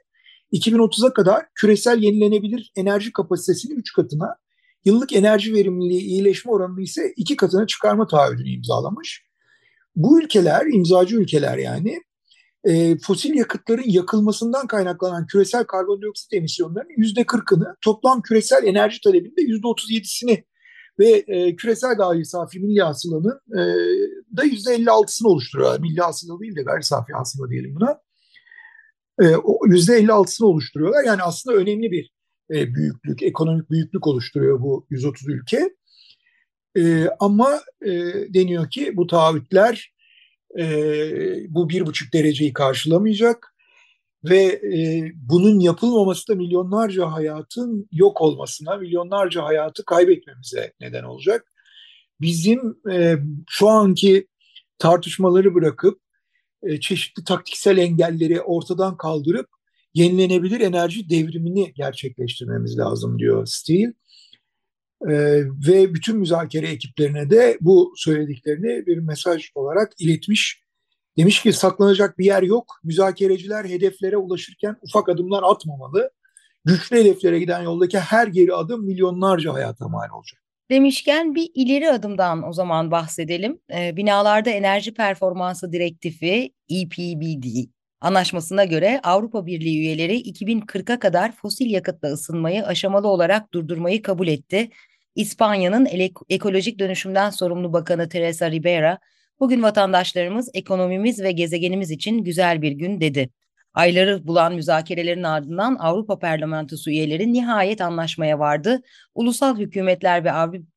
2030'a 0.53 1.13
kadar 1.13 1.45
küresel 1.55 1.99
yenilenebilir 1.99 2.71
enerji 2.75 3.13
kapasitesini 3.13 3.73
3 3.73 3.93
katına, 3.93 4.35
yıllık 4.85 5.13
enerji 5.13 5.53
verimliliği 5.53 6.01
iyileşme 6.01 6.51
oranını 6.51 6.81
ise 6.81 7.13
2 7.17 7.35
katına 7.35 7.67
çıkarma 7.67 8.07
taahhüdünü 8.07 8.49
imzalamış. 8.49 9.23
Bu 9.95 10.21
ülkeler, 10.21 10.65
imzacı 10.73 11.15
ülkeler 11.15 11.57
yani, 11.57 12.01
e, 12.63 12.97
fosil 12.97 13.33
yakıtların 13.33 13.89
yakılmasından 13.89 14.67
kaynaklanan 14.67 15.27
küresel 15.27 15.63
karbondioksit 15.63 16.33
emisyonlarının 16.33 16.93
%40'ını, 16.97 17.75
toplam 17.81 18.21
küresel 18.21 18.63
enerji 18.63 19.01
talebinde 19.01 19.41
%37'sini 19.41 20.43
ve 20.99 21.09
e, 21.09 21.55
küresel 21.55 21.95
gayri 21.95 22.25
safi 22.25 22.59
milli 22.59 22.81
hasılanın 22.81 23.39
e, 23.59 23.61
da 24.37 24.45
%56'sını 24.45 25.27
oluşturuyor. 25.27 25.79
Milli 25.79 26.01
hasıla 26.01 26.39
değil 26.39 26.55
de 26.55 26.61
gayri 26.63 26.83
safi 26.83 27.13
hasıla 27.13 27.49
diyelim 27.49 27.75
buna. 27.75 28.01
E, 29.21 29.35
o 29.35 29.67
%56'sını 29.67 30.45
oluşturuyorlar. 30.45 31.03
Yani 31.03 31.23
aslında 31.23 31.57
önemli 31.57 31.91
bir 31.91 32.11
e, 32.51 32.73
büyüklük, 32.75 33.23
ekonomik 33.23 33.69
büyüklük 33.69 34.07
oluşturuyor 34.07 34.61
bu 34.61 34.87
130 34.89 35.27
ülke. 35.27 35.69
E, 36.77 37.07
ama 37.19 37.61
e, 37.85 37.91
deniyor 38.33 38.69
ki 38.69 38.97
bu 38.97 39.07
taahhütler 39.07 39.93
e, 40.59 40.65
bu 41.49 41.69
bir 41.69 41.85
buçuk 41.85 42.13
dereceyi 42.13 42.53
karşılamayacak 42.53 43.55
ve 44.23 44.43
e, 44.43 45.11
bunun 45.15 45.59
yapılmaması 45.59 46.27
da 46.27 46.35
milyonlarca 46.35 47.11
hayatın 47.11 47.87
yok 47.91 48.21
olmasına, 48.21 48.77
milyonlarca 48.77 49.43
hayatı 49.43 49.85
kaybetmemize 49.85 50.73
neden 50.81 51.03
olacak. 51.03 51.51
Bizim 52.21 52.77
e, 52.91 53.15
şu 53.49 53.69
anki 53.69 54.27
tartışmaları 54.77 55.55
bırakıp 55.55 56.01
e, 56.63 56.79
çeşitli 56.79 57.23
taktiksel 57.23 57.77
engelleri 57.77 58.41
ortadan 58.41 58.97
kaldırıp 58.97 59.47
yenilenebilir 59.93 60.59
enerji 60.61 61.09
devrimini 61.09 61.73
gerçekleştirmemiz 61.73 62.77
lazım 62.77 63.19
diyor 63.19 63.45
Steele. 63.45 63.93
E, 65.09 65.13
ve 65.67 65.93
bütün 65.93 66.17
müzakere 66.17 66.67
ekiplerine 66.67 67.29
de 67.29 67.57
bu 67.61 67.93
söylediklerini 67.95 68.85
bir 68.85 68.97
mesaj 68.97 69.51
olarak 69.55 69.93
iletmiş 69.99 70.61
Demiş 71.19 71.41
ki 71.41 71.53
saklanacak 71.53 72.19
bir 72.19 72.25
yer 72.25 72.43
yok. 72.43 72.79
Müzakereciler 72.83 73.65
hedeflere 73.65 74.17
ulaşırken 74.17 74.75
ufak 74.81 75.09
adımlar 75.09 75.43
atmamalı. 75.43 76.11
Güçlü 76.65 76.97
hedeflere 76.97 77.39
giden 77.39 77.61
yoldaki 77.61 77.99
her 77.99 78.27
geri 78.27 78.53
adım 78.53 78.85
milyonlarca 78.85 79.53
hayata 79.53 79.87
mal 79.87 80.09
olacak. 80.13 80.41
Demişken 80.69 81.35
bir 81.35 81.49
ileri 81.53 81.89
adımdan 81.89 82.47
o 82.47 82.53
zaman 82.53 82.91
bahsedelim. 82.91 83.59
E, 83.73 83.95
binalarda 83.95 84.49
enerji 84.49 84.93
performansı 84.93 85.71
direktifi 85.73 86.53
EPBD 86.69 87.69
anlaşmasına 88.01 88.65
göre 88.65 88.99
Avrupa 89.03 89.45
Birliği 89.45 89.79
üyeleri 89.79 90.21
2040'a 90.21 90.99
kadar 90.99 91.31
fosil 91.31 91.71
yakıtla 91.71 92.07
ısınmayı 92.07 92.65
aşamalı 92.65 93.07
olarak 93.07 93.53
durdurmayı 93.53 94.01
kabul 94.01 94.27
etti. 94.27 94.69
İspanya'nın 95.15 95.87
ekolojik 96.29 96.79
dönüşümden 96.79 97.29
sorumlu 97.29 97.73
bakanı 97.73 98.09
Teresa 98.09 98.51
Ribera 98.51 98.99
Bugün 99.39 99.63
vatandaşlarımız 99.63 100.49
ekonomimiz 100.53 101.23
ve 101.23 101.31
gezegenimiz 101.31 101.91
için 101.91 102.23
güzel 102.23 102.61
bir 102.61 102.71
gün 102.71 103.01
dedi. 103.01 103.29
Ayları 103.73 104.27
bulan 104.27 104.55
müzakerelerin 104.55 105.23
ardından 105.23 105.75
Avrupa 105.75 106.19
Parlamentosu 106.19 106.89
üyeleri 106.89 107.33
nihayet 107.33 107.81
anlaşmaya 107.81 108.39
vardı. 108.39 108.81
Ulusal 109.15 109.57
Hükümetler 109.57 110.23
ve 110.23 110.31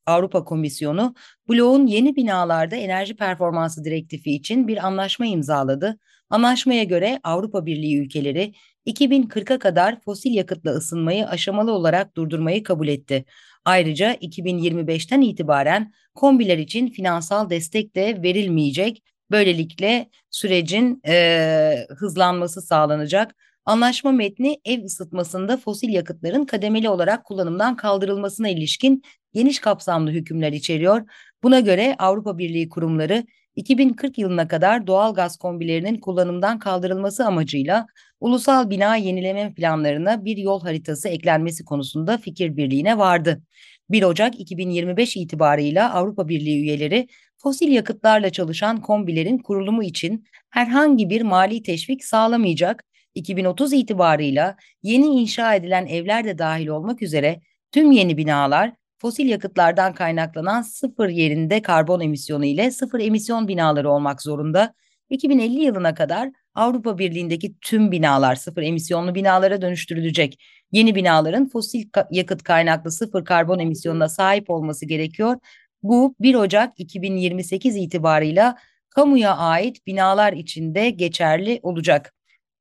Avrupa 0.06 0.44
Komisyonu 0.44 1.14
bloğun 1.48 1.86
yeni 1.86 2.16
binalarda 2.16 2.76
enerji 2.76 3.16
performansı 3.16 3.84
direktifi 3.84 4.30
için 4.30 4.68
bir 4.68 4.86
anlaşma 4.86 5.26
imzaladı. 5.26 5.98
Anlaşmaya 6.30 6.84
göre 6.84 7.20
Avrupa 7.24 7.66
Birliği 7.66 8.00
ülkeleri 8.00 8.52
2040'a 8.86 9.58
kadar 9.58 10.00
fosil 10.00 10.34
yakıtla 10.34 10.70
ısınmayı 10.70 11.26
aşamalı 11.26 11.72
olarak 11.72 12.16
durdurmayı 12.16 12.62
kabul 12.62 12.88
etti. 12.88 13.24
Ayrıca 13.64 14.14
2025'ten 14.14 15.20
itibaren 15.20 15.92
kombiler 16.14 16.58
için 16.58 16.88
finansal 16.88 17.50
destek 17.50 17.94
de 17.94 18.22
verilmeyecek. 18.22 19.02
Böylelikle 19.32 20.10
sürecin 20.30 21.00
e, 21.06 21.86
hızlanması 21.98 22.62
sağlanacak. 22.62 23.34
Anlaşma 23.64 24.12
metni 24.12 24.60
ev 24.64 24.84
ısıtmasında 24.84 25.56
fosil 25.56 25.88
yakıtların 25.88 26.44
kademeli 26.44 26.88
olarak 26.88 27.24
kullanımdan 27.24 27.76
kaldırılmasına 27.76 28.48
ilişkin 28.48 29.02
geniş 29.34 29.58
kapsamlı 29.58 30.10
hükümler 30.10 30.52
içeriyor. 30.52 31.02
Buna 31.42 31.60
göre 31.60 31.96
Avrupa 31.98 32.38
Birliği 32.38 32.68
kurumları 32.68 33.24
2040 33.56 34.18
yılına 34.18 34.48
kadar 34.48 34.86
doğal 34.86 35.14
gaz 35.14 35.36
kombilerinin 35.36 36.00
kullanımdan 36.00 36.58
kaldırılması 36.58 37.26
amacıyla 37.26 37.86
ulusal 38.20 38.70
bina 38.70 38.96
yenileme 38.96 39.54
planlarına 39.54 40.24
bir 40.24 40.36
yol 40.36 40.60
haritası 40.62 41.08
eklenmesi 41.08 41.64
konusunda 41.64 42.18
fikir 42.18 42.56
birliğine 42.56 42.98
vardı. 42.98 43.42
1 43.90 44.02
Ocak 44.02 44.40
2025 44.40 45.16
itibarıyla 45.16 45.94
Avrupa 45.94 46.28
Birliği 46.28 46.62
üyeleri 46.62 47.08
fosil 47.42 47.68
yakıtlarla 47.72 48.30
çalışan 48.30 48.80
kombilerin 48.80 49.38
kurulumu 49.38 49.84
için 49.84 50.24
herhangi 50.50 51.10
bir 51.10 51.22
mali 51.22 51.62
teşvik 51.62 52.04
sağlamayacak, 52.04 52.84
2030 53.14 53.72
itibarıyla 53.72 54.56
yeni 54.82 55.06
inşa 55.06 55.54
edilen 55.54 55.86
evler 55.86 56.24
de 56.24 56.38
dahil 56.38 56.66
olmak 56.66 57.02
üzere 57.02 57.40
tüm 57.72 57.92
yeni 57.92 58.16
binalar 58.16 58.72
fosil 58.98 59.26
yakıtlardan 59.26 59.94
kaynaklanan 59.94 60.62
sıfır 60.62 61.08
yerinde 61.08 61.62
karbon 61.62 62.00
emisyonu 62.00 62.44
ile 62.44 62.70
sıfır 62.70 63.00
emisyon 63.00 63.48
binaları 63.48 63.90
olmak 63.90 64.22
zorunda. 64.22 64.74
2050 65.10 65.62
yılına 65.64 65.94
kadar 65.94 66.30
Avrupa 66.54 66.98
Birliği'ndeki 66.98 67.54
tüm 67.60 67.92
binalar 67.92 68.34
sıfır 68.34 68.62
emisyonlu 68.62 69.14
binalara 69.14 69.62
dönüştürülecek. 69.62 70.38
Yeni 70.72 70.94
binaların 70.94 71.48
fosil 71.48 71.84
yakıt 72.10 72.42
kaynaklı 72.42 72.90
sıfır 72.90 73.24
karbon 73.24 73.58
emisyonuna 73.58 74.08
sahip 74.08 74.50
olması 74.50 74.86
gerekiyor. 74.86 75.36
Bu 75.82 76.14
1 76.20 76.34
Ocak 76.34 76.80
2028 76.80 77.76
itibarıyla 77.76 78.56
kamuya 78.90 79.36
ait 79.36 79.86
binalar 79.86 80.32
içinde 80.32 80.90
geçerli 80.90 81.60
olacak. 81.62 82.14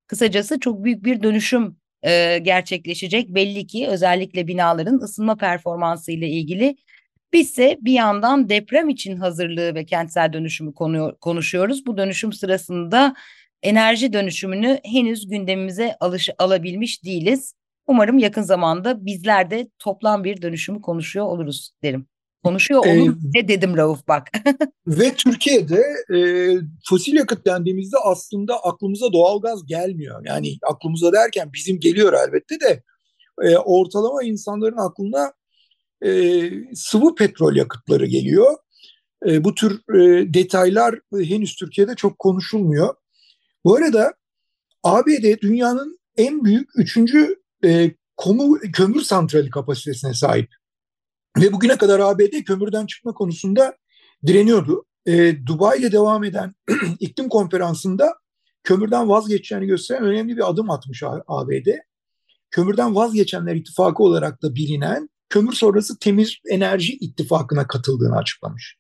Kısacası 0.07 0.59
çok 0.59 0.83
büyük 0.83 1.05
bir 1.05 1.23
dönüşüm 1.23 1.77
e, 2.03 2.37
gerçekleşecek. 2.37 3.29
Belli 3.29 3.67
ki 3.67 3.87
özellikle 3.87 4.47
binaların 4.47 4.99
ısınma 4.99 5.35
performansı 5.35 6.11
ile 6.11 6.29
ilgili 6.29 6.75
Bizse 7.33 7.77
bir 7.81 7.93
yandan 7.93 8.49
deprem 8.49 8.89
için 8.89 9.17
hazırlığı 9.17 9.75
ve 9.75 9.85
kentsel 9.85 10.33
dönüşümü 10.33 10.73
konu, 10.73 11.17
konuşuyoruz. 11.21 11.85
Bu 11.85 11.97
dönüşüm 11.97 12.33
sırasında 12.33 13.15
enerji 13.63 14.13
dönüşümünü 14.13 14.79
henüz 14.85 15.27
gündemimize 15.27 15.95
alış, 15.99 16.29
alabilmiş 16.37 17.03
değiliz. 17.05 17.53
Umarım 17.87 18.17
yakın 18.17 18.41
zamanda 18.41 19.05
bizler 19.05 19.51
de 19.51 19.69
toplam 19.79 20.23
bir 20.23 20.41
dönüşümü 20.41 20.81
konuşuyor 20.81 21.25
oluruz 21.25 21.71
derim. 21.83 22.10
Konuşuyor 22.43 22.85
olur 22.85 23.15
ee, 23.35 23.47
dedim 23.47 23.77
Rauf 23.77 24.07
bak. 24.07 24.31
ve 24.87 25.13
Türkiye'de 25.13 25.83
e, 26.15 26.19
fosil 26.89 27.15
yakıt 27.15 27.45
dendiğimizde 27.45 27.97
aslında 28.03 28.63
aklımıza 28.63 29.13
doğalgaz 29.13 29.65
gelmiyor. 29.65 30.25
Yani 30.25 30.57
aklımıza 30.71 31.13
derken 31.13 31.53
bizim 31.53 31.79
geliyor 31.79 32.13
elbette 32.13 32.59
de 32.59 32.83
e, 33.41 33.57
ortalama 33.57 34.23
insanların 34.23 34.77
aklına 34.77 35.33
e, 36.05 36.11
sıvı 36.73 37.15
petrol 37.15 37.55
yakıtları 37.55 38.05
geliyor. 38.05 38.55
E, 39.27 39.43
bu 39.43 39.55
tür 39.55 39.95
e, 39.95 40.33
detaylar 40.33 40.99
henüz 41.13 41.55
Türkiye'de 41.55 41.95
çok 41.95 42.19
konuşulmuyor. 42.19 42.95
Bu 43.65 43.75
arada 43.75 44.13
ABD 44.83 45.41
dünyanın 45.41 45.99
en 46.17 46.43
büyük 46.45 46.69
üçüncü 46.75 47.35
e, 47.65 47.91
komu, 48.17 48.59
kömür 48.73 49.01
santrali 49.01 49.49
kapasitesine 49.49 50.13
sahip. 50.13 50.49
Ve 51.37 51.53
bugüne 51.53 51.77
kadar 51.77 51.99
ABD 51.99 52.43
kömürden 52.45 52.85
çıkma 52.85 53.13
konusunda 53.13 53.77
direniyordu. 54.27 54.85
E, 55.05 55.45
Dubai 55.45 55.79
ile 55.79 55.91
devam 55.91 56.23
eden 56.23 56.53
iklim 56.99 57.29
konferansında 57.29 58.15
kömürden 58.63 59.09
vazgeçeceğini 59.09 59.65
gösteren 59.65 60.03
önemli 60.03 60.37
bir 60.37 60.49
adım 60.49 60.69
atmış 60.69 61.03
ABD. 61.27 61.67
Kömürden 62.51 62.95
vazgeçenler 62.95 63.55
ittifakı 63.55 64.03
olarak 64.03 64.41
da 64.41 64.55
bilinen 64.55 65.09
kömür 65.29 65.53
sonrası 65.53 65.99
temiz 65.99 66.35
enerji 66.49 66.93
ittifakına 66.93 67.67
katıldığını 67.67 68.17
açıklamış. 68.17 68.77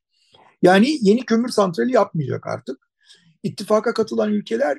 Yani 0.61 0.97
yeni 1.01 1.25
kömür 1.25 1.49
santrali 1.49 1.91
yapmayacak 1.91 2.47
artık. 2.47 2.77
İttifaka 3.43 3.93
katılan 3.93 4.31
ülkeler 4.33 4.77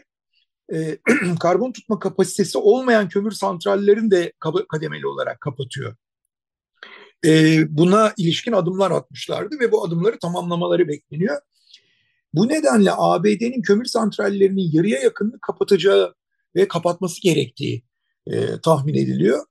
e, 0.75 0.99
karbon 1.41 1.73
tutma 1.73 1.99
kapasitesi 1.99 2.59
olmayan 2.59 3.09
kömür 3.09 3.31
santrallerini 3.31 4.11
de 4.11 4.33
kademeli 4.69 5.07
olarak 5.07 5.41
kapatıyor. 5.41 5.97
E, 7.27 7.63
buna 7.77 8.13
ilişkin 8.17 8.53
adımlar 8.53 8.91
atmışlardı 8.91 9.61
ve 9.61 9.73
bu 9.73 9.85
adımları 9.85 10.19
tamamlamaları 10.19 10.89
bekleniyor. 10.89 11.41
Bu 12.35 12.49
nedenle 12.49 12.91
ABD'nin 12.97 13.63
kömür 13.63 13.85
santrallerinin 13.85 14.71
yarıya 14.73 15.01
yakınını 15.01 15.41
kapatacağı 15.41 16.15
ve 16.57 16.69
kapatması 16.69 17.23
gerektiği 17.23 17.83
e, 18.27 18.61
tahmin 18.63 18.95
ediliyor. 18.95 19.47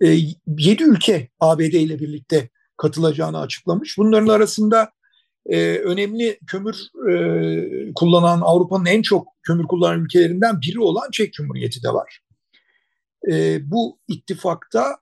E, 0.00 0.06
7 0.58 0.82
ülke 0.82 1.28
ABD 1.40 1.60
ile 1.60 1.98
birlikte 1.98 2.48
katılacağını 2.76 3.40
açıklamış. 3.40 3.98
Bunların 3.98 4.28
arasında 4.28 4.90
e, 5.46 5.78
önemli 5.78 6.38
kömür 6.46 6.76
e, 7.10 7.92
kullanan 7.94 8.40
Avrupa'nın 8.40 8.86
en 8.86 9.02
çok 9.02 9.28
kömür 9.42 9.64
kullanan 9.64 10.00
ülkelerinden 10.00 10.60
biri 10.60 10.80
olan 10.80 11.10
Çek 11.12 11.32
Cumhuriyeti 11.32 11.82
de 11.82 11.88
var. 11.88 12.20
E, 13.30 13.58
bu 13.70 13.98
ittifakta 14.08 14.98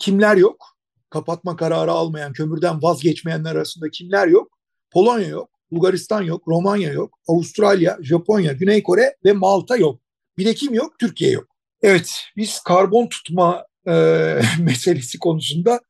kimler 0.00 0.36
yok? 0.36 0.73
Kapatma 1.14 1.56
kararı 1.56 1.92
almayan, 1.92 2.32
kömürden 2.32 2.82
vazgeçmeyenler 2.82 3.54
arasında 3.54 3.90
kimler 3.90 4.28
yok? 4.28 4.58
Polonya 4.90 5.28
yok, 5.28 5.50
Bulgaristan 5.70 6.22
yok, 6.22 6.48
Romanya 6.48 6.92
yok, 6.92 7.18
Avustralya, 7.28 7.98
Japonya, 8.02 8.52
Güney 8.52 8.82
Kore 8.82 9.16
ve 9.24 9.32
Malta 9.32 9.76
yok. 9.76 10.00
Bir 10.38 10.44
de 10.44 10.54
kim 10.54 10.74
yok? 10.74 10.98
Türkiye 10.98 11.30
yok. 11.30 11.48
Evet, 11.82 12.10
biz 12.36 12.60
karbon 12.60 13.06
tutma 13.06 13.66
e, 13.86 13.92
meselesi 14.60 15.18
konusunda 15.18 15.80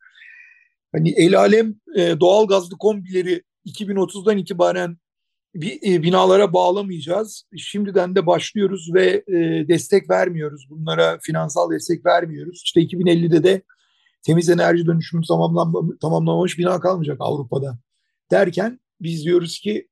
hani 0.93 1.11
el 1.11 1.39
alem 1.39 1.75
e, 1.97 2.21
doğal 2.21 2.47
gazlı 2.47 2.79
kombileri 2.79 3.43
2030'dan 3.67 4.39
itibaren 4.39 4.97
bir 5.55 5.93
e, 5.93 6.03
binalara 6.03 6.53
bağlamayacağız. 6.53 7.45
Şimdiden 7.57 8.15
de 8.15 8.27
başlıyoruz 8.27 8.95
ve 8.95 9.25
e, 9.29 9.69
destek 9.69 10.11
vermiyoruz. 10.11 10.67
Bunlara 10.71 11.19
finansal 11.23 11.71
destek 11.71 12.07
vermiyoruz. 12.07 12.63
İşte 12.65 12.81
2050'de 12.81 13.45
de 13.45 13.63
temiz 14.27 14.49
enerji 14.49 14.87
dönüşümü 14.87 15.23
tamamlanma, 15.29 15.81
tamamlamamış 16.01 16.59
bina 16.59 16.81
kalmayacak 16.81 17.17
Avrupa'da. 17.21 17.79
Derken 18.31 18.81
biz 19.01 19.25
diyoruz 19.25 19.59
ki 19.59 19.89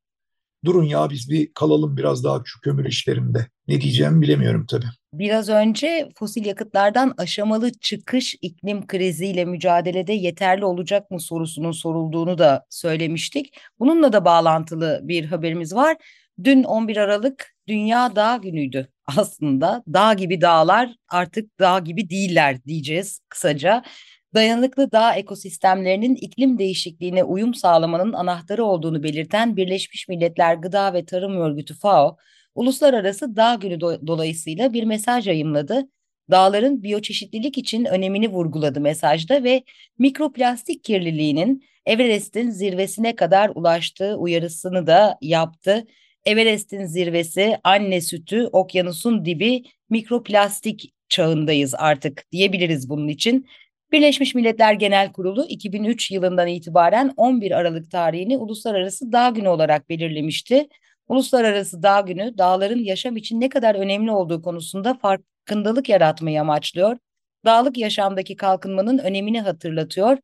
durun 0.64 0.84
ya 0.84 1.10
biz 1.10 1.30
bir 1.30 1.52
kalalım 1.54 1.96
biraz 1.96 2.24
daha 2.24 2.42
şu 2.44 2.60
kömür 2.60 2.84
işlerinde. 2.84 3.46
Ne 3.68 3.80
diyeceğimi 3.80 4.22
bilemiyorum 4.22 4.66
tabii. 4.70 4.86
Biraz 5.14 5.48
önce 5.48 6.08
fosil 6.16 6.46
yakıtlardan 6.46 7.14
aşamalı 7.16 7.72
çıkış 7.72 8.36
iklim 8.42 8.86
kriziyle 8.86 9.44
mücadelede 9.44 10.12
yeterli 10.12 10.64
olacak 10.64 11.10
mı 11.10 11.20
sorusunun 11.20 11.72
sorulduğunu 11.72 12.38
da 12.38 12.66
söylemiştik. 12.70 13.54
Bununla 13.78 14.12
da 14.12 14.24
bağlantılı 14.24 15.00
bir 15.02 15.24
haberimiz 15.24 15.74
var. 15.74 15.96
Dün 16.44 16.62
11 16.62 16.96
Aralık 16.96 17.54
Dünya 17.68 18.16
Dağ 18.16 18.36
Günü'ydü 18.36 18.88
aslında. 19.16 19.82
Dağ 19.92 20.14
gibi 20.14 20.40
dağlar 20.40 20.94
artık 21.08 21.58
dağ 21.58 21.78
gibi 21.78 22.10
değiller 22.10 22.64
diyeceğiz 22.64 23.20
kısaca. 23.28 23.82
Dayanıklı 24.34 24.92
dağ 24.92 25.14
ekosistemlerinin 25.14 26.14
iklim 26.14 26.58
değişikliğine 26.58 27.24
uyum 27.24 27.54
sağlamanın 27.54 28.12
anahtarı 28.12 28.64
olduğunu 28.64 29.02
belirten 29.02 29.56
Birleşmiş 29.56 30.08
Milletler 30.08 30.54
Gıda 30.54 30.94
ve 30.94 31.04
Tarım 31.04 31.36
Örgütü 31.36 31.74
FAO, 31.74 32.16
Uluslararası 32.54 33.36
Dağ 33.36 33.54
Günü 33.54 33.80
do 33.80 34.06
dolayısıyla 34.06 34.72
bir 34.72 34.84
mesaj 34.84 35.26
yayımladı. 35.26 35.88
Dağların 36.30 36.82
biyoçeşitlilik 36.82 37.58
için 37.58 37.84
önemini 37.84 38.28
vurguladı 38.28 38.80
mesajda 38.80 39.44
ve 39.44 39.62
mikroplastik 39.98 40.84
kirliliğinin 40.84 41.64
Everest'in 41.86 42.50
zirvesine 42.50 43.16
kadar 43.16 43.50
ulaştığı 43.54 44.16
uyarısını 44.16 44.86
da 44.86 45.18
yaptı. 45.22 45.86
Everest'in 46.24 46.84
zirvesi, 46.84 47.58
anne 47.64 48.00
sütü, 48.00 48.46
okyanusun 48.46 49.24
dibi, 49.24 49.62
mikroplastik 49.90 50.94
çağındayız 51.08 51.74
artık 51.74 52.24
diyebiliriz 52.32 52.88
bunun 52.88 53.08
için. 53.08 53.46
Birleşmiş 53.92 54.34
Milletler 54.34 54.72
Genel 54.72 55.12
Kurulu 55.12 55.46
2003 55.48 56.10
yılından 56.10 56.48
itibaren 56.48 57.12
11 57.16 57.50
Aralık 57.50 57.90
tarihini 57.90 58.38
Uluslararası 58.38 59.12
Dağ 59.12 59.28
Günü 59.28 59.48
olarak 59.48 59.88
belirlemişti. 59.88 60.68
Uluslararası 61.08 61.82
Dağ 61.82 62.00
Günü 62.00 62.38
dağların 62.38 62.78
yaşam 62.78 63.16
için 63.16 63.40
ne 63.40 63.48
kadar 63.48 63.74
önemli 63.74 64.10
olduğu 64.10 64.42
konusunda 64.42 64.94
farkındalık 64.94 65.88
yaratmayı 65.88 66.40
amaçlıyor. 66.40 66.96
Dağlık 67.44 67.78
yaşamdaki 67.78 68.36
kalkınmanın 68.36 68.98
önemini 68.98 69.40
hatırlatıyor 69.40 70.18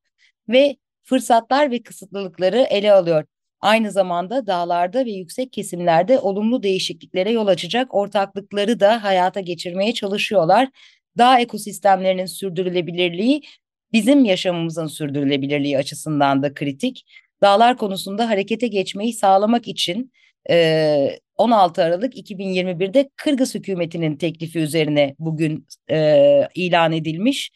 ve 0.49 0.77
fırsatlar 1.05 1.71
ve 1.71 1.83
kısıtlılıkları 1.83 2.59
ele 2.59 2.93
alıyor. 2.93 3.25
Aynı 3.61 3.91
zamanda 3.91 4.47
dağlarda 4.47 5.07
ve 5.07 5.11
yüksek 5.11 5.53
kesimlerde 5.53 6.19
olumlu 6.19 6.63
değişikliklere 6.63 7.31
yol 7.31 7.47
açacak 7.47 7.95
ortaklıkları 7.95 8.81
da 8.81 9.05
hayata 9.05 9.41
geçirmeye 9.41 9.95
çalışıyorlar. 9.95 10.69
Dağ 11.19 11.41
ekosistemlerinin 11.41 12.27
sürdürülebilirliği 12.27 13.43
bizim 13.93 14.25
yaşamımızın 14.25 14.87
sürdürülebilirliği 14.87 15.79
açısından 15.79 16.43
da 16.43 16.55
kritik. 16.55 17.05
Dağlar 17.43 17.77
konusunda 17.77 18.29
harekete 18.29 18.67
geçmeyi 18.67 19.13
sağlamak 19.13 19.69
için 19.69 20.13
16 21.37 21.83
Aralık 21.83 22.17
2021'de 22.17 23.11
Kırgız 23.17 23.55
hükümetinin 23.55 24.17
teklifi 24.17 24.59
üzerine 24.59 25.15
bugün 25.19 25.67
ilan 26.55 26.93
edilmiş. 26.93 27.51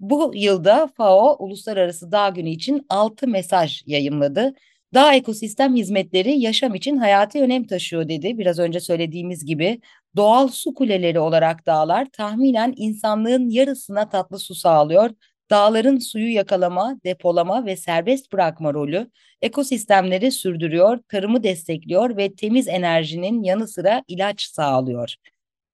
Bu 0.00 0.32
yılda 0.34 0.86
FAO 0.96 1.36
Uluslararası 1.44 2.12
Dağ 2.12 2.28
Günü 2.28 2.50
için 2.50 2.86
6 2.88 3.28
mesaj 3.28 3.82
yayımladı. 3.86 4.54
Dağ 4.94 5.14
ekosistem 5.14 5.76
hizmetleri 5.76 6.40
yaşam 6.40 6.74
için 6.74 6.96
hayati 6.96 7.40
önem 7.40 7.66
taşıyor 7.66 8.08
dedi. 8.08 8.38
Biraz 8.38 8.58
önce 8.58 8.80
söylediğimiz 8.80 9.44
gibi 9.44 9.80
doğal 10.16 10.48
su 10.48 10.74
kuleleri 10.74 11.20
olarak 11.20 11.66
dağlar 11.66 12.06
tahminen 12.12 12.74
insanlığın 12.76 13.48
yarısına 13.48 14.08
tatlı 14.08 14.38
su 14.38 14.54
sağlıyor. 14.54 15.10
Dağların 15.50 15.98
suyu 15.98 16.34
yakalama, 16.34 16.96
depolama 17.04 17.66
ve 17.66 17.76
serbest 17.76 18.32
bırakma 18.32 18.74
rolü 18.74 19.10
ekosistemleri 19.42 20.32
sürdürüyor, 20.32 20.98
tarımı 21.08 21.42
destekliyor 21.42 22.16
ve 22.16 22.34
temiz 22.34 22.68
enerjinin 22.68 23.42
yanı 23.42 23.68
sıra 23.68 24.02
ilaç 24.08 24.42
sağlıyor. 24.42 25.14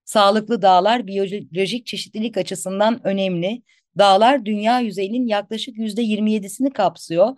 Sağlıklı 0.04 0.62
dağlar 0.62 1.06
biyolojik 1.06 1.86
çeşitlilik 1.86 2.36
açısından 2.36 3.06
önemli. 3.06 3.62
Dağlar 3.98 4.44
dünya 4.44 4.80
yüzeyinin 4.80 5.26
yaklaşık 5.26 5.78
%27'sini 5.78 6.72
kapsıyor 6.72 7.36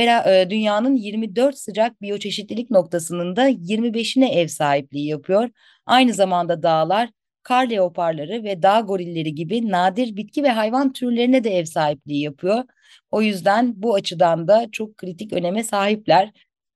e, 0.00 0.50
dünyanın 0.50 0.96
24 0.96 1.58
sıcak 1.58 2.02
biyoçeşitlilik 2.02 2.70
noktasının 2.70 3.36
da 3.36 3.48
25'ine 3.48 4.28
ev 4.28 4.46
sahipliği 4.46 5.06
yapıyor. 5.08 5.50
Aynı 5.86 6.12
zamanda 6.12 6.62
dağlar 6.62 7.10
kar 7.42 7.70
leoparları 7.70 8.44
ve 8.44 8.62
dağ 8.62 8.80
gorilleri 8.80 9.34
gibi 9.34 9.70
nadir 9.70 10.16
bitki 10.16 10.42
ve 10.42 10.48
hayvan 10.48 10.92
türlerine 10.92 11.44
de 11.44 11.50
ev 11.50 11.64
sahipliği 11.64 12.22
yapıyor. 12.22 12.64
O 13.10 13.22
yüzden 13.22 13.82
bu 13.82 13.94
açıdan 13.94 14.48
da 14.48 14.68
çok 14.72 14.96
kritik 14.96 15.32
öneme 15.32 15.64
sahipler. 15.64 16.32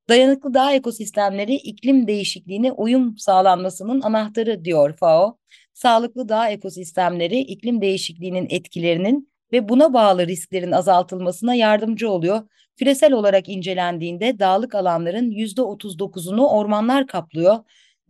Dayanıklı 0.08 0.54
dağ 0.54 0.72
ekosistemleri 0.72 1.54
iklim 1.54 2.06
değişikliğine 2.06 2.72
uyum 2.72 3.18
sağlanmasının 3.18 4.00
anahtarı 4.00 4.64
diyor 4.64 4.96
FAO. 4.96 5.38
Sağlıklı 5.74 6.28
dağ 6.28 6.48
ekosistemleri 6.48 7.38
iklim 7.38 7.80
değişikliğinin 7.80 8.46
etkilerinin 8.50 9.32
ve 9.52 9.68
buna 9.68 9.92
bağlı 9.94 10.26
risklerin 10.26 10.72
azaltılmasına 10.72 11.54
yardımcı 11.54 12.10
oluyor. 12.10 12.42
Küresel 12.76 13.12
olarak 13.12 13.48
incelendiğinde 13.48 14.38
dağlık 14.38 14.74
alanların 14.74 15.30
%39'unu 15.30 16.48
ormanlar 16.48 17.06
kaplıyor. 17.06 17.56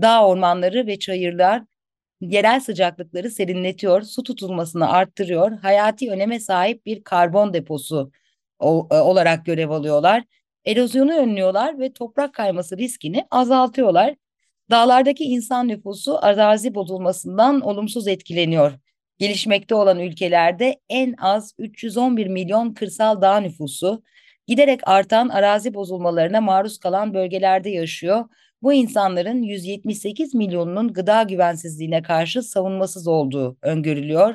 Dağ 0.02 0.26
ormanları 0.26 0.87
ve 0.87 0.98
çayırlar 0.98 1.62
yerel 2.20 2.61
sıcaklıkları 2.61 3.31
serinletiyor, 3.31 4.02
su 4.02 4.22
tutulmasını 4.22 4.90
arttırıyor, 4.90 5.52
hayati 5.52 6.11
öneme 6.11 6.40
sahip 6.40 6.87
bir 6.87 7.05
karbon 7.05 7.55
deposu 7.55 8.11
e, 8.61 8.66
olarak 8.66 9.46
görev 9.46 9.70
alıyorlar. 9.70 10.24
Erozyonu 10.64 11.12
önlüyorlar 11.16 11.79
ve 11.79 11.92
toprak 11.92 12.35
kayması 12.35 12.79
riskini 12.79 13.26
azaltıyorlar. 13.31 14.14
Dağlardaki 14.70 15.24
insan 15.24 15.68
nüfusu 15.68 16.18
arazi 16.24 16.74
bozulmasından 16.74 17.61
olumsuz 17.61 18.09
etkileniyor. 18.09 18.72
Gelişmekte 19.18 19.74
olan 19.74 19.98
ülkelerde 19.98 20.81
en 20.88 21.14
az 21.18 21.55
311 21.59 22.26
milyon 22.26 22.74
kırsal 22.74 23.22
dağ 23.22 23.40
nüfusu, 23.40 24.02
giderek 24.46 24.80
artan 24.88 25.28
arazi 25.28 25.74
bozulmalarına 25.74 26.40
maruz 26.40 26.78
kalan 26.78 27.14
bölgelerde 27.14 27.70
yaşıyor. 27.70 28.24
Bu 28.62 28.72
insanların 28.72 29.42
178 29.42 30.35
milyonunun 30.35 30.92
gıda 30.92 31.22
güvensizliğine 31.22 32.02
karşı 32.02 32.42
savunmasız 32.42 33.09
olduğu 33.09 33.56
öngörülüyor. 33.62 34.35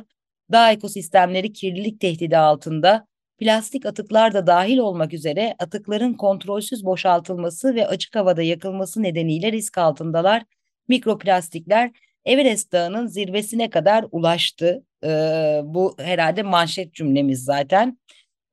Dağ 0.52 0.72
ekosistemleri 0.72 1.54
kirlilik 1.54 2.00
tehdidi 2.00 2.38
altında, 2.38 3.08
plastik 3.38 3.86
atıklar 3.86 4.34
da 4.34 4.48
dahil 4.48 4.78
olmak 4.78 5.14
üzere 5.14 5.56
atıkların 5.60 6.14
kontrolsüz 6.14 6.86
boşaltılması 6.86 7.76
ve 7.76 7.88
açık 7.88 8.16
havada 8.16 8.42
yakılması 8.42 9.04
nedeniyle 9.04 9.52
risk 9.52 9.78
altındalar. 9.78 10.44
Mikroplastikler 10.88 11.92
Everest 12.26 12.72
Dağı'nın 12.72 13.08
zirvesine 13.08 13.70
kadar 13.70 14.06
ulaştı. 14.12 14.84
Ee, 15.04 15.62
bu 15.64 15.96
herhalde 16.00 16.44
manşet 16.44 16.94
cümlemiz 16.94 17.44
zaten. 17.44 17.98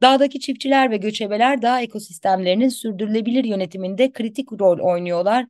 Dağdaki 0.02 0.40
çiftçiler 0.40 0.90
ve 0.90 0.96
göçebeler 0.96 1.62
dağ 1.62 1.80
ekosistemlerinin 1.80 2.68
sürdürülebilir 2.68 3.44
yönetiminde 3.44 4.12
kritik 4.12 4.52
rol 4.52 4.78
oynuyorlar. 4.78 5.46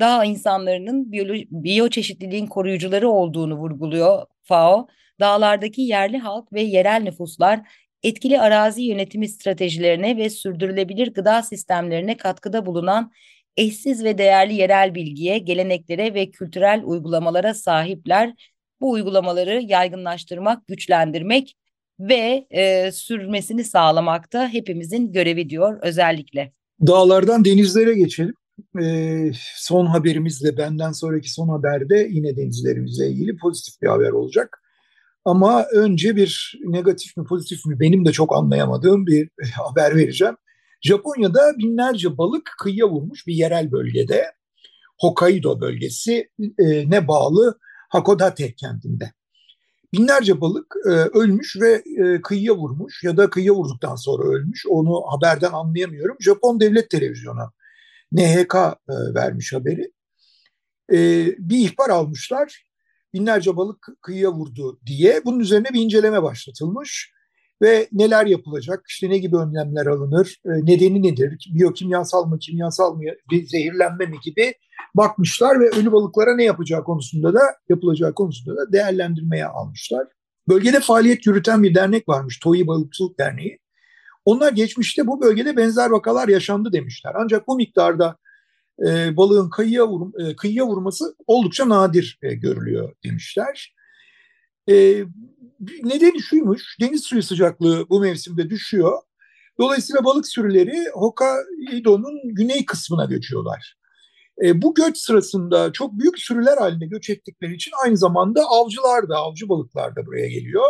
Dağ 0.00 0.24
insanlarının 0.24 1.12
biyoçeşitliliğin 1.50 2.46
koruyucuları 2.46 3.10
olduğunu 3.10 3.54
vurguluyor 3.56 4.26
FAO. 4.42 4.88
Dağlardaki 5.20 5.82
yerli 5.82 6.18
halk 6.18 6.52
ve 6.52 6.62
yerel 6.62 7.02
nüfuslar 7.02 7.60
etkili 8.02 8.40
arazi 8.40 8.82
yönetimi 8.82 9.28
stratejilerine 9.28 10.16
ve 10.16 10.30
sürdürülebilir 10.30 11.14
gıda 11.14 11.42
sistemlerine 11.42 12.16
katkıda 12.16 12.66
bulunan 12.66 13.12
eşsiz 13.56 14.04
ve 14.04 14.18
değerli 14.18 14.54
yerel 14.54 14.94
bilgiye, 14.94 15.38
geleneklere 15.38 16.14
ve 16.14 16.30
kültürel 16.30 16.82
uygulamalara 16.84 17.54
sahipler. 17.54 18.52
Bu 18.80 18.90
uygulamaları 18.90 19.62
yaygınlaştırmak, 19.62 20.66
güçlendirmek 20.66 21.54
ve 22.00 22.46
e, 22.50 22.92
sürmesini 22.92 23.64
sağlamakta 23.64 24.48
hepimizin 24.48 25.12
görevi 25.12 25.50
diyor 25.50 25.78
özellikle. 25.82 26.52
Dağlardan 26.86 27.44
denizlere 27.44 27.94
geçelim. 27.94 28.34
E, 28.82 29.30
son 29.56 29.86
haberimizle 29.86 30.56
benden 30.56 30.92
sonraki 30.92 31.32
son 31.32 31.48
haberde 31.48 32.08
yine 32.10 32.36
denizlerimizle 32.36 33.08
ilgili 33.08 33.36
pozitif 33.36 33.82
bir 33.82 33.86
haber 33.86 34.10
olacak. 34.10 34.62
Ama 35.24 35.64
önce 35.72 36.16
bir 36.16 36.60
negatif 36.64 37.16
mi 37.16 37.24
pozitif 37.24 37.66
mi 37.66 37.80
benim 37.80 38.04
de 38.04 38.12
çok 38.12 38.36
anlayamadığım 38.36 39.06
bir 39.06 39.28
haber 39.56 39.96
vereceğim. 39.96 40.36
Japonya'da 40.82 41.58
binlerce 41.58 42.18
balık 42.18 42.54
kıyıya 42.58 42.88
vurmuş 42.88 43.26
bir 43.26 43.34
yerel 43.34 43.72
bölgede. 43.72 44.24
Hokkaido 45.00 45.60
bölgesi 45.60 46.28
e, 46.58 46.90
ne 46.90 47.08
bağlı 47.08 47.58
Hakodate 47.88 48.54
kentinde. 48.54 49.12
Binlerce 49.92 50.40
balık 50.40 50.74
e, 50.86 50.88
ölmüş 50.88 51.56
ve 51.60 51.82
e, 52.02 52.22
kıyıya 52.22 52.56
vurmuş 52.56 53.04
ya 53.04 53.16
da 53.16 53.30
kıyıya 53.30 53.54
vurduktan 53.54 53.96
sonra 53.96 54.28
ölmüş. 54.28 54.66
Onu 54.68 55.02
haberden 55.06 55.52
anlayamıyorum. 55.52 56.16
Japon 56.20 56.60
Devlet 56.60 56.90
Televizyonu 56.90 57.52
NHK 58.12 58.54
e, 58.54 58.74
vermiş 59.14 59.52
haberi. 59.52 59.92
E, 60.92 61.26
bir 61.38 61.58
ihbar 61.58 61.90
almışlar. 61.90 62.68
Binlerce 63.14 63.56
balık 63.56 63.88
kıyıya 64.02 64.32
vurdu 64.32 64.80
diye. 64.86 65.24
Bunun 65.24 65.40
üzerine 65.40 65.68
bir 65.72 65.80
inceleme 65.80 66.22
başlatılmış 66.22 67.12
ve 67.62 67.88
neler 67.92 68.26
yapılacak, 68.26 68.84
işte 68.88 69.10
ne 69.10 69.18
gibi 69.18 69.36
önlemler 69.36 69.86
alınır, 69.86 70.36
e, 70.44 70.48
nedeni 70.48 71.02
nedir, 71.02 71.50
biyokimyasal 71.54 72.26
mı, 72.26 72.38
kimyasal 72.38 72.94
mı, 72.94 73.02
bir 73.30 73.46
zehirlenme 73.46 74.06
mi 74.06 74.16
gibi 74.24 74.54
bakmışlar 74.94 75.60
ve 75.60 75.68
ölü 75.68 75.92
balıklara 75.92 76.36
ne 76.36 76.44
yapacağı 76.44 76.84
konusunda 76.84 77.34
da 77.34 77.40
yapılacağı 77.68 78.14
konusunda 78.14 78.56
da 78.56 78.72
değerlendirmeye 78.72 79.46
almışlar. 79.46 80.06
Bölgede 80.48 80.80
faaliyet 80.80 81.26
yürüten 81.26 81.62
bir 81.62 81.74
dernek 81.74 82.08
varmış, 82.08 82.38
Toyi 82.38 82.66
Balıkçılık 82.66 83.18
Derneği. 83.18 83.58
Onlar 84.24 84.52
geçmişte 84.52 85.06
bu 85.06 85.20
bölgede 85.20 85.56
benzer 85.56 85.90
vakalar 85.90 86.28
yaşandı 86.28 86.72
demişler. 86.72 87.12
Ancak 87.16 87.48
bu 87.48 87.56
miktarda 87.56 88.16
e, 88.86 89.16
balığın 89.16 89.50
kıyıya, 89.50 89.88
vur, 89.88 90.20
e, 90.20 90.36
kıyıya 90.36 90.66
vurması 90.66 91.14
oldukça 91.26 91.68
nadir 91.68 92.18
e, 92.22 92.34
görülüyor 92.34 92.94
demişler. 93.04 93.74
E, 94.68 95.04
nedeni 95.82 96.20
şuymuş, 96.22 96.76
deniz 96.80 97.04
suyu 97.04 97.22
sıcaklığı 97.22 97.88
bu 97.88 98.00
mevsimde 98.00 98.50
düşüyor. 98.50 98.98
Dolayısıyla 99.60 100.04
balık 100.04 100.28
sürüleri 100.28 100.84
Hokkaido'nun 100.92 102.34
güney 102.34 102.64
kısmına 102.64 103.04
göçüyorlar. 103.04 103.76
E, 104.44 104.62
bu 104.62 104.74
göç 104.74 104.98
sırasında 104.98 105.72
çok 105.72 105.98
büyük 105.98 106.18
sürüler 106.18 106.56
halinde 106.58 106.86
göç 106.86 107.10
ettikleri 107.10 107.54
için 107.54 107.72
aynı 107.84 107.96
zamanda 107.96 108.42
avcılar 108.44 109.08
da, 109.08 109.16
avcı 109.16 109.48
balıklar 109.48 109.96
da 109.96 110.06
buraya 110.06 110.28
geliyor. 110.28 110.64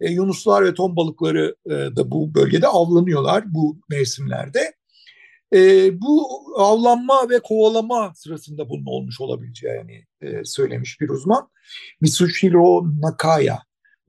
E, 0.00 0.10
yunuslar 0.12 0.64
ve 0.64 0.74
ton 0.74 0.96
balıkları 0.96 1.56
e, 1.66 1.70
da 1.70 2.10
bu 2.10 2.34
bölgede 2.34 2.66
avlanıyorlar 2.66 3.44
bu 3.46 3.80
mevsimlerde. 3.90 4.74
E, 5.54 5.90
bu 6.00 6.28
avlanma 6.56 7.30
ve 7.30 7.38
kovalama 7.38 8.12
sırasında 8.14 8.68
bunun 8.68 8.86
olmuş 8.86 9.20
olabileceğini 9.20 10.09
e, 10.22 10.44
söylemiş 10.44 11.00
bir 11.00 11.08
uzman. 11.08 11.50
Mitsushiro 12.00 12.84
Nakaya 13.00 13.58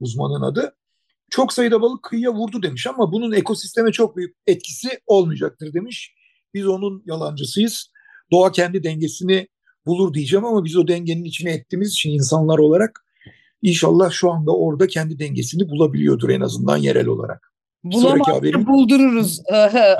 uzmanın 0.00 0.42
adı. 0.42 0.76
Çok 1.30 1.52
sayıda 1.52 1.82
balık 1.82 2.02
kıyıya 2.02 2.34
vurdu 2.34 2.62
demiş 2.62 2.86
ama 2.86 3.12
bunun 3.12 3.32
ekosisteme 3.32 3.92
çok 3.92 4.16
büyük 4.16 4.36
etkisi 4.46 4.88
olmayacaktır 5.06 5.74
demiş. 5.74 6.14
Biz 6.54 6.66
onun 6.66 7.02
yalancısıyız. 7.06 7.92
Doğa 8.32 8.52
kendi 8.52 8.84
dengesini 8.84 9.48
bulur 9.86 10.14
diyeceğim 10.14 10.44
ama 10.44 10.64
biz 10.64 10.76
o 10.76 10.88
dengenin 10.88 11.24
içine 11.24 11.50
ettiğimiz 11.50 11.92
için 11.92 12.10
insanlar 12.10 12.58
olarak 12.58 13.04
inşallah 13.62 14.10
şu 14.10 14.30
anda 14.30 14.56
orada 14.56 14.86
kendi 14.86 15.18
dengesini 15.18 15.68
bulabiliyordur 15.68 16.28
en 16.28 16.40
azından 16.40 16.76
yerel 16.76 17.06
olarak. 17.06 17.52
Bulamazsa 17.84 18.36
haberim... 18.36 18.66
buldururuz 18.66 19.42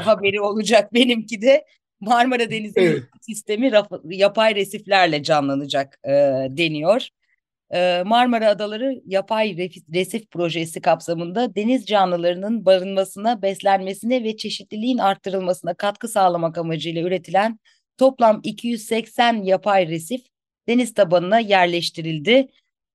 haberi 0.01 0.40
olacak 0.40 0.94
benimki 0.94 1.42
de. 1.42 1.64
Marmara 2.02 2.50
Denizi 2.50 2.80
evet. 2.80 3.02
sistemi 3.20 3.72
yapay 4.04 4.54
resiflerle 4.54 5.22
canlanacak 5.22 5.98
e, 6.04 6.10
deniyor. 6.50 7.08
E, 7.70 8.02
Marmara 8.06 8.48
Adaları 8.48 9.02
Yapay 9.06 9.56
Resif 9.94 10.30
Projesi 10.30 10.80
kapsamında 10.80 11.54
deniz 11.54 11.86
canlılarının 11.86 12.64
barınmasına, 12.64 13.42
beslenmesine 13.42 14.24
ve 14.24 14.36
çeşitliliğin 14.36 14.98
arttırılmasına 14.98 15.74
katkı 15.74 16.08
sağlamak 16.08 16.58
amacıyla 16.58 17.02
üretilen 17.02 17.58
toplam 17.98 18.40
280 18.44 19.42
yapay 19.42 19.88
resif 19.88 20.20
deniz 20.68 20.94
tabanına 20.94 21.38
yerleştirildi. 21.38 22.48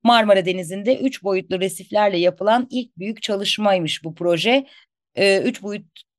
Marmara 0.04 0.46
Denizi'nde 0.46 0.98
üç 0.98 1.24
boyutlu 1.24 1.60
resiflerle 1.60 2.18
yapılan 2.18 2.68
ilk 2.70 2.98
büyük 2.98 3.22
çalışmaymış 3.22 4.04
bu 4.04 4.16
proje. 4.16 4.68
Ee, 5.16 5.42
üç 5.42 5.64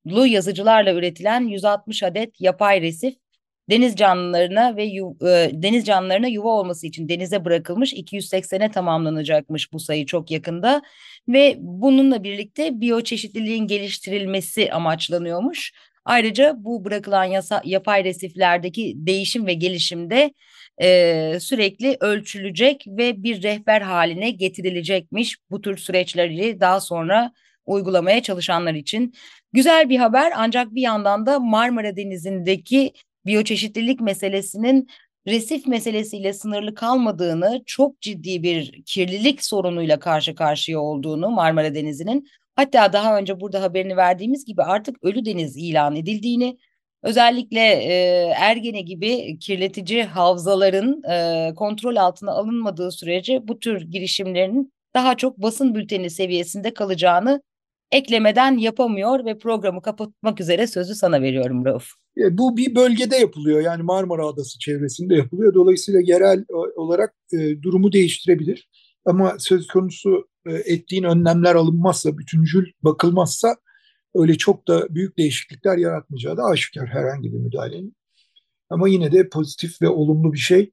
boyutlu 0.09 0.27
yazıcılarla 0.27 0.93
üretilen 0.93 1.47
160 1.47 2.03
adet 2.03 2.41
yapay 2.41 2.81
resif 2.81 3.15
deniz 3.69 3.95
canlılarına 3.95 4.75
ve 4.75 4.83
yu, 4.83 5.17
e, 5.21 5.51
deniz 5.53 5.85
canlılarına 5.85 6.27
yuva 6.27 6.49
olması 6.49 6.87
için 6.87 7.09
denize 7.09 7.45
bırakılmış 7.45 7.93
280'e 7.93 8.71
tamamlanacakmış 8.71 9.73
bu 9.73 9.79
sayı 9.79 10.05
çok 10.05 10.31
yakında 10.31 10.81
ve 11.27 11.55
bununla 11.59 12.23
birlikte 12.23 12.81
biyoçeşitliliğin 12.81 13.67
geliştirilmesi 13.67 14.71
amaçlanıyormuş. 14.73 15.73
Ayrıca 16.05 16.55
bu 16.57 16.85
bırakılan 16.85 17.23
yasa, 17.23 17.61
yapay 17.65 18.03
resiflerdeki 18.03 18.93
değişim 18.95 19.47
ve 19.47 19.53
gelişimde 19.53 20.33
e, 20.81 21.37
sürekli 21.39 21.97
ölçülecek 21.99 22.85
ve 22.87 23.23
bir 23.23 23.43
rehber 23.43 23.81
haline 23.81 24.31
getirilecekmiş 24.31 25.37
bu 25.51 25.61
tür 25.61 25.77
süreçleri 25.77 26.59
daha 26.59 26.79
sonra 26.79 27.31
uygulamaya 27.69 28.23
çalışanlar 28.23 28.73
için. 28.73 29.13
Güzel 29.53 29.89
bir 29.89 29.97
haber 29.97 30.33
ancak 30.35 30.75
bir 30.75 30.81
yandan 30.81 31.25
da 31.25 31.39
Marmara 31.39 31.95
Denizi'ndeki 31.95 32.93
biyoçeşitlilik 33.25 34.01
meselesinin 34.01 34.87
resif 35.27 35.67
meselesiyle 35.67 36.33
sınırlı 36.33 36.75
kalmadığını, 36.75 37.63
çok 37.65 38.01
ciddi 38.01 38.43
bir 38.43 38.83
kirlilik 38.85 39.43
sorunuyla 39.45 39.99
karşı 39.99 40.35
karşıya 40.35 40.79
olduğunu 40.79 41.29
Marmara 41.29 41.75
Denizi'nin 41.75 42.27
hatta 42.55 42.93
daha 42.93 43.17
önce 43.17 43.39
burada 43.39 43.61
haberini 43.61 43.97
verdiğimiz 43.97 44.45
gibi 44.45 44.63
artık 44.63 45.03
ölü 45.03 45.25
deniz 45.25 45.57
ilan 45.57 45.95
edildiğini, 45.95 46.57
özellikle 47.03 47.59
e, 47.59 47.93
Ergene 48.37 48.81
gibi 48.81 49.39
kirletici 49.39 50.03
havzaların 50.03 51.03
e, 51.11 51.53
kontrol 51.55 51.95
altına 51.95 52.31
alınmadığı 52.31 52.91
sürece 52.91 53.47
bu 53.47 53.59
tür 53.59 53.81
girişimlerin 53.81 54.73
daha 54.93 55.17
çok 55.17 55.37
basın 55.37 55.75
bülteni 55.75 56.09
seviyesinde 56.09 56.73
kalacağını 56.73 57.41
eklemeden 57.91 58.57
yapamıyor 58.57 59.25
ve 59.25 59.37
programı 59.37 59.81
kapatmak 59.81 60.41
üzere 60.41 60.67
sözü 60.67 60.95
sana 60.95 61.21
veriyorum 61.21 61.65
Rauf. 61.65 61.89
E, 62.17 62.37
bu 62.37 62.57
bir 62.57 62.75
bölgede 62.75 63.15
yapılıyor 63.15 63.61
yani 63.61 63.83
Marmara 63.83 64.27
Adası 64.27 64.59
çevresinde 64.59 65.15
yapılıyor. 65.15 65.53
Dolayısıyla 65.53 66.01
yerel 66.03 66.45
olarak 66.75 67.15
e, 67.33 67.61
durumu 67.61 67.91
değiştirebilir. 67.91 68.69
Ama 69.05 69.35
söz 69.39 69.67
konusu 69.67 70.27
e, 70.45 70.53
ettiğin 70.53 71.03
önlemler 71.03 71.55
alınmazsa, 71.55 72.17
bütüncül 72.17 72.65
bakılmazsa 72.83 73.55
öyle 74.15 74.37
çok 74.37 74.67
da 74.67 74.95
büyük 74.95 75.17
değişiklikler 75.17 75.77
yaratmayacağı 75.77 76.37
da 76.37 76.43
aşikar 76.43 76.87
herhangi 76.87 77.33
bir 77.33 77.37
müdahalenin. 77.37 77.95
Ama 78.69 78.87
yine 78.87 79.11
de 79.11 79.29
pozitif 79.29 79.81
ve 79.81 79.89
olumlu 79.89 80.33
bir 80.33 80.37
şey. 80.37 80.71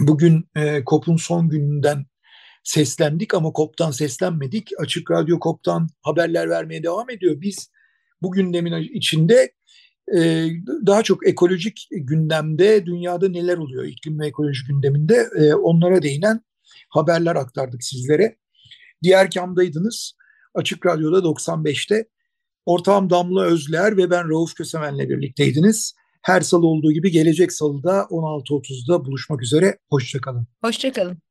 Bugün 0.00 0.48
e, 0.56 0.82
COP'un 0.86 1.16
son 1.16 1.48
gününden 1.48 2.06
seslendik 2.64 3.34
ama 3.34 3.52
COP'tan 3.54 3.90
seslenmedik. 3.90 4.70
Açık 4.78 5.10
Radyo 5.10 5.38
COP'tan 5.40 5.88
haberler 6.02 6.50
vermeye 6.50 6.82
devam 6.82 7.10
ediyor. 7.10 7.40
Biz 7.40 7.70
bu 8.22 8.32
gündemin 8.32 8.88
içinde 8.94 9.52
e, 10.16 10.48
daha 10.86 11.02
çok 11.02 11.26
ekolojik 11.26 11.88
gündemde 11.90 12.86
dünyada 12.86 13.28
neler 13.28 13.56
oluyor 13.56 13.84
iklim 13.84 14.20
ve 14.20 14.26
ekoloji 14.26 14.66
gündeminde 14.68 15.28
e, 15.38 15.54
onlara 15.54 16.02
değinen 16.02 16.40
haberler 16.88 17.36
aktardık 17.36 17.84
sizlere. 17.84 18.36
Diğer 19.02 19.30
kamdaydınız. 19.30 20.12
Açık 20.54 20.86
Radyo'da 20.86 21.18
95'te 21.18 22.08
Ortağım 22.66 23.10
Damla 23.10 23.44
Özler 23.44 23.96
ve 23.96 24.10
ben 24.10 24.28
Rauf 24.28 24.54
Kösemen'le 24.54 25.08
birlikteydiniz. 25.08 25.94
Her 26.22 26.40
salı 26.40 26.66
olduğu 26.66 26.92
gibi 26.92 27.10
gelecek 27.10 27.52
salıda 27.52 27.98
16.30'da 28.00 29.04
buluşmak 29.04 29.42
üzere. 29.42 29.78
Hoşçakalın. 29.90 30.46
Hoşçakalın. 30.62 31.24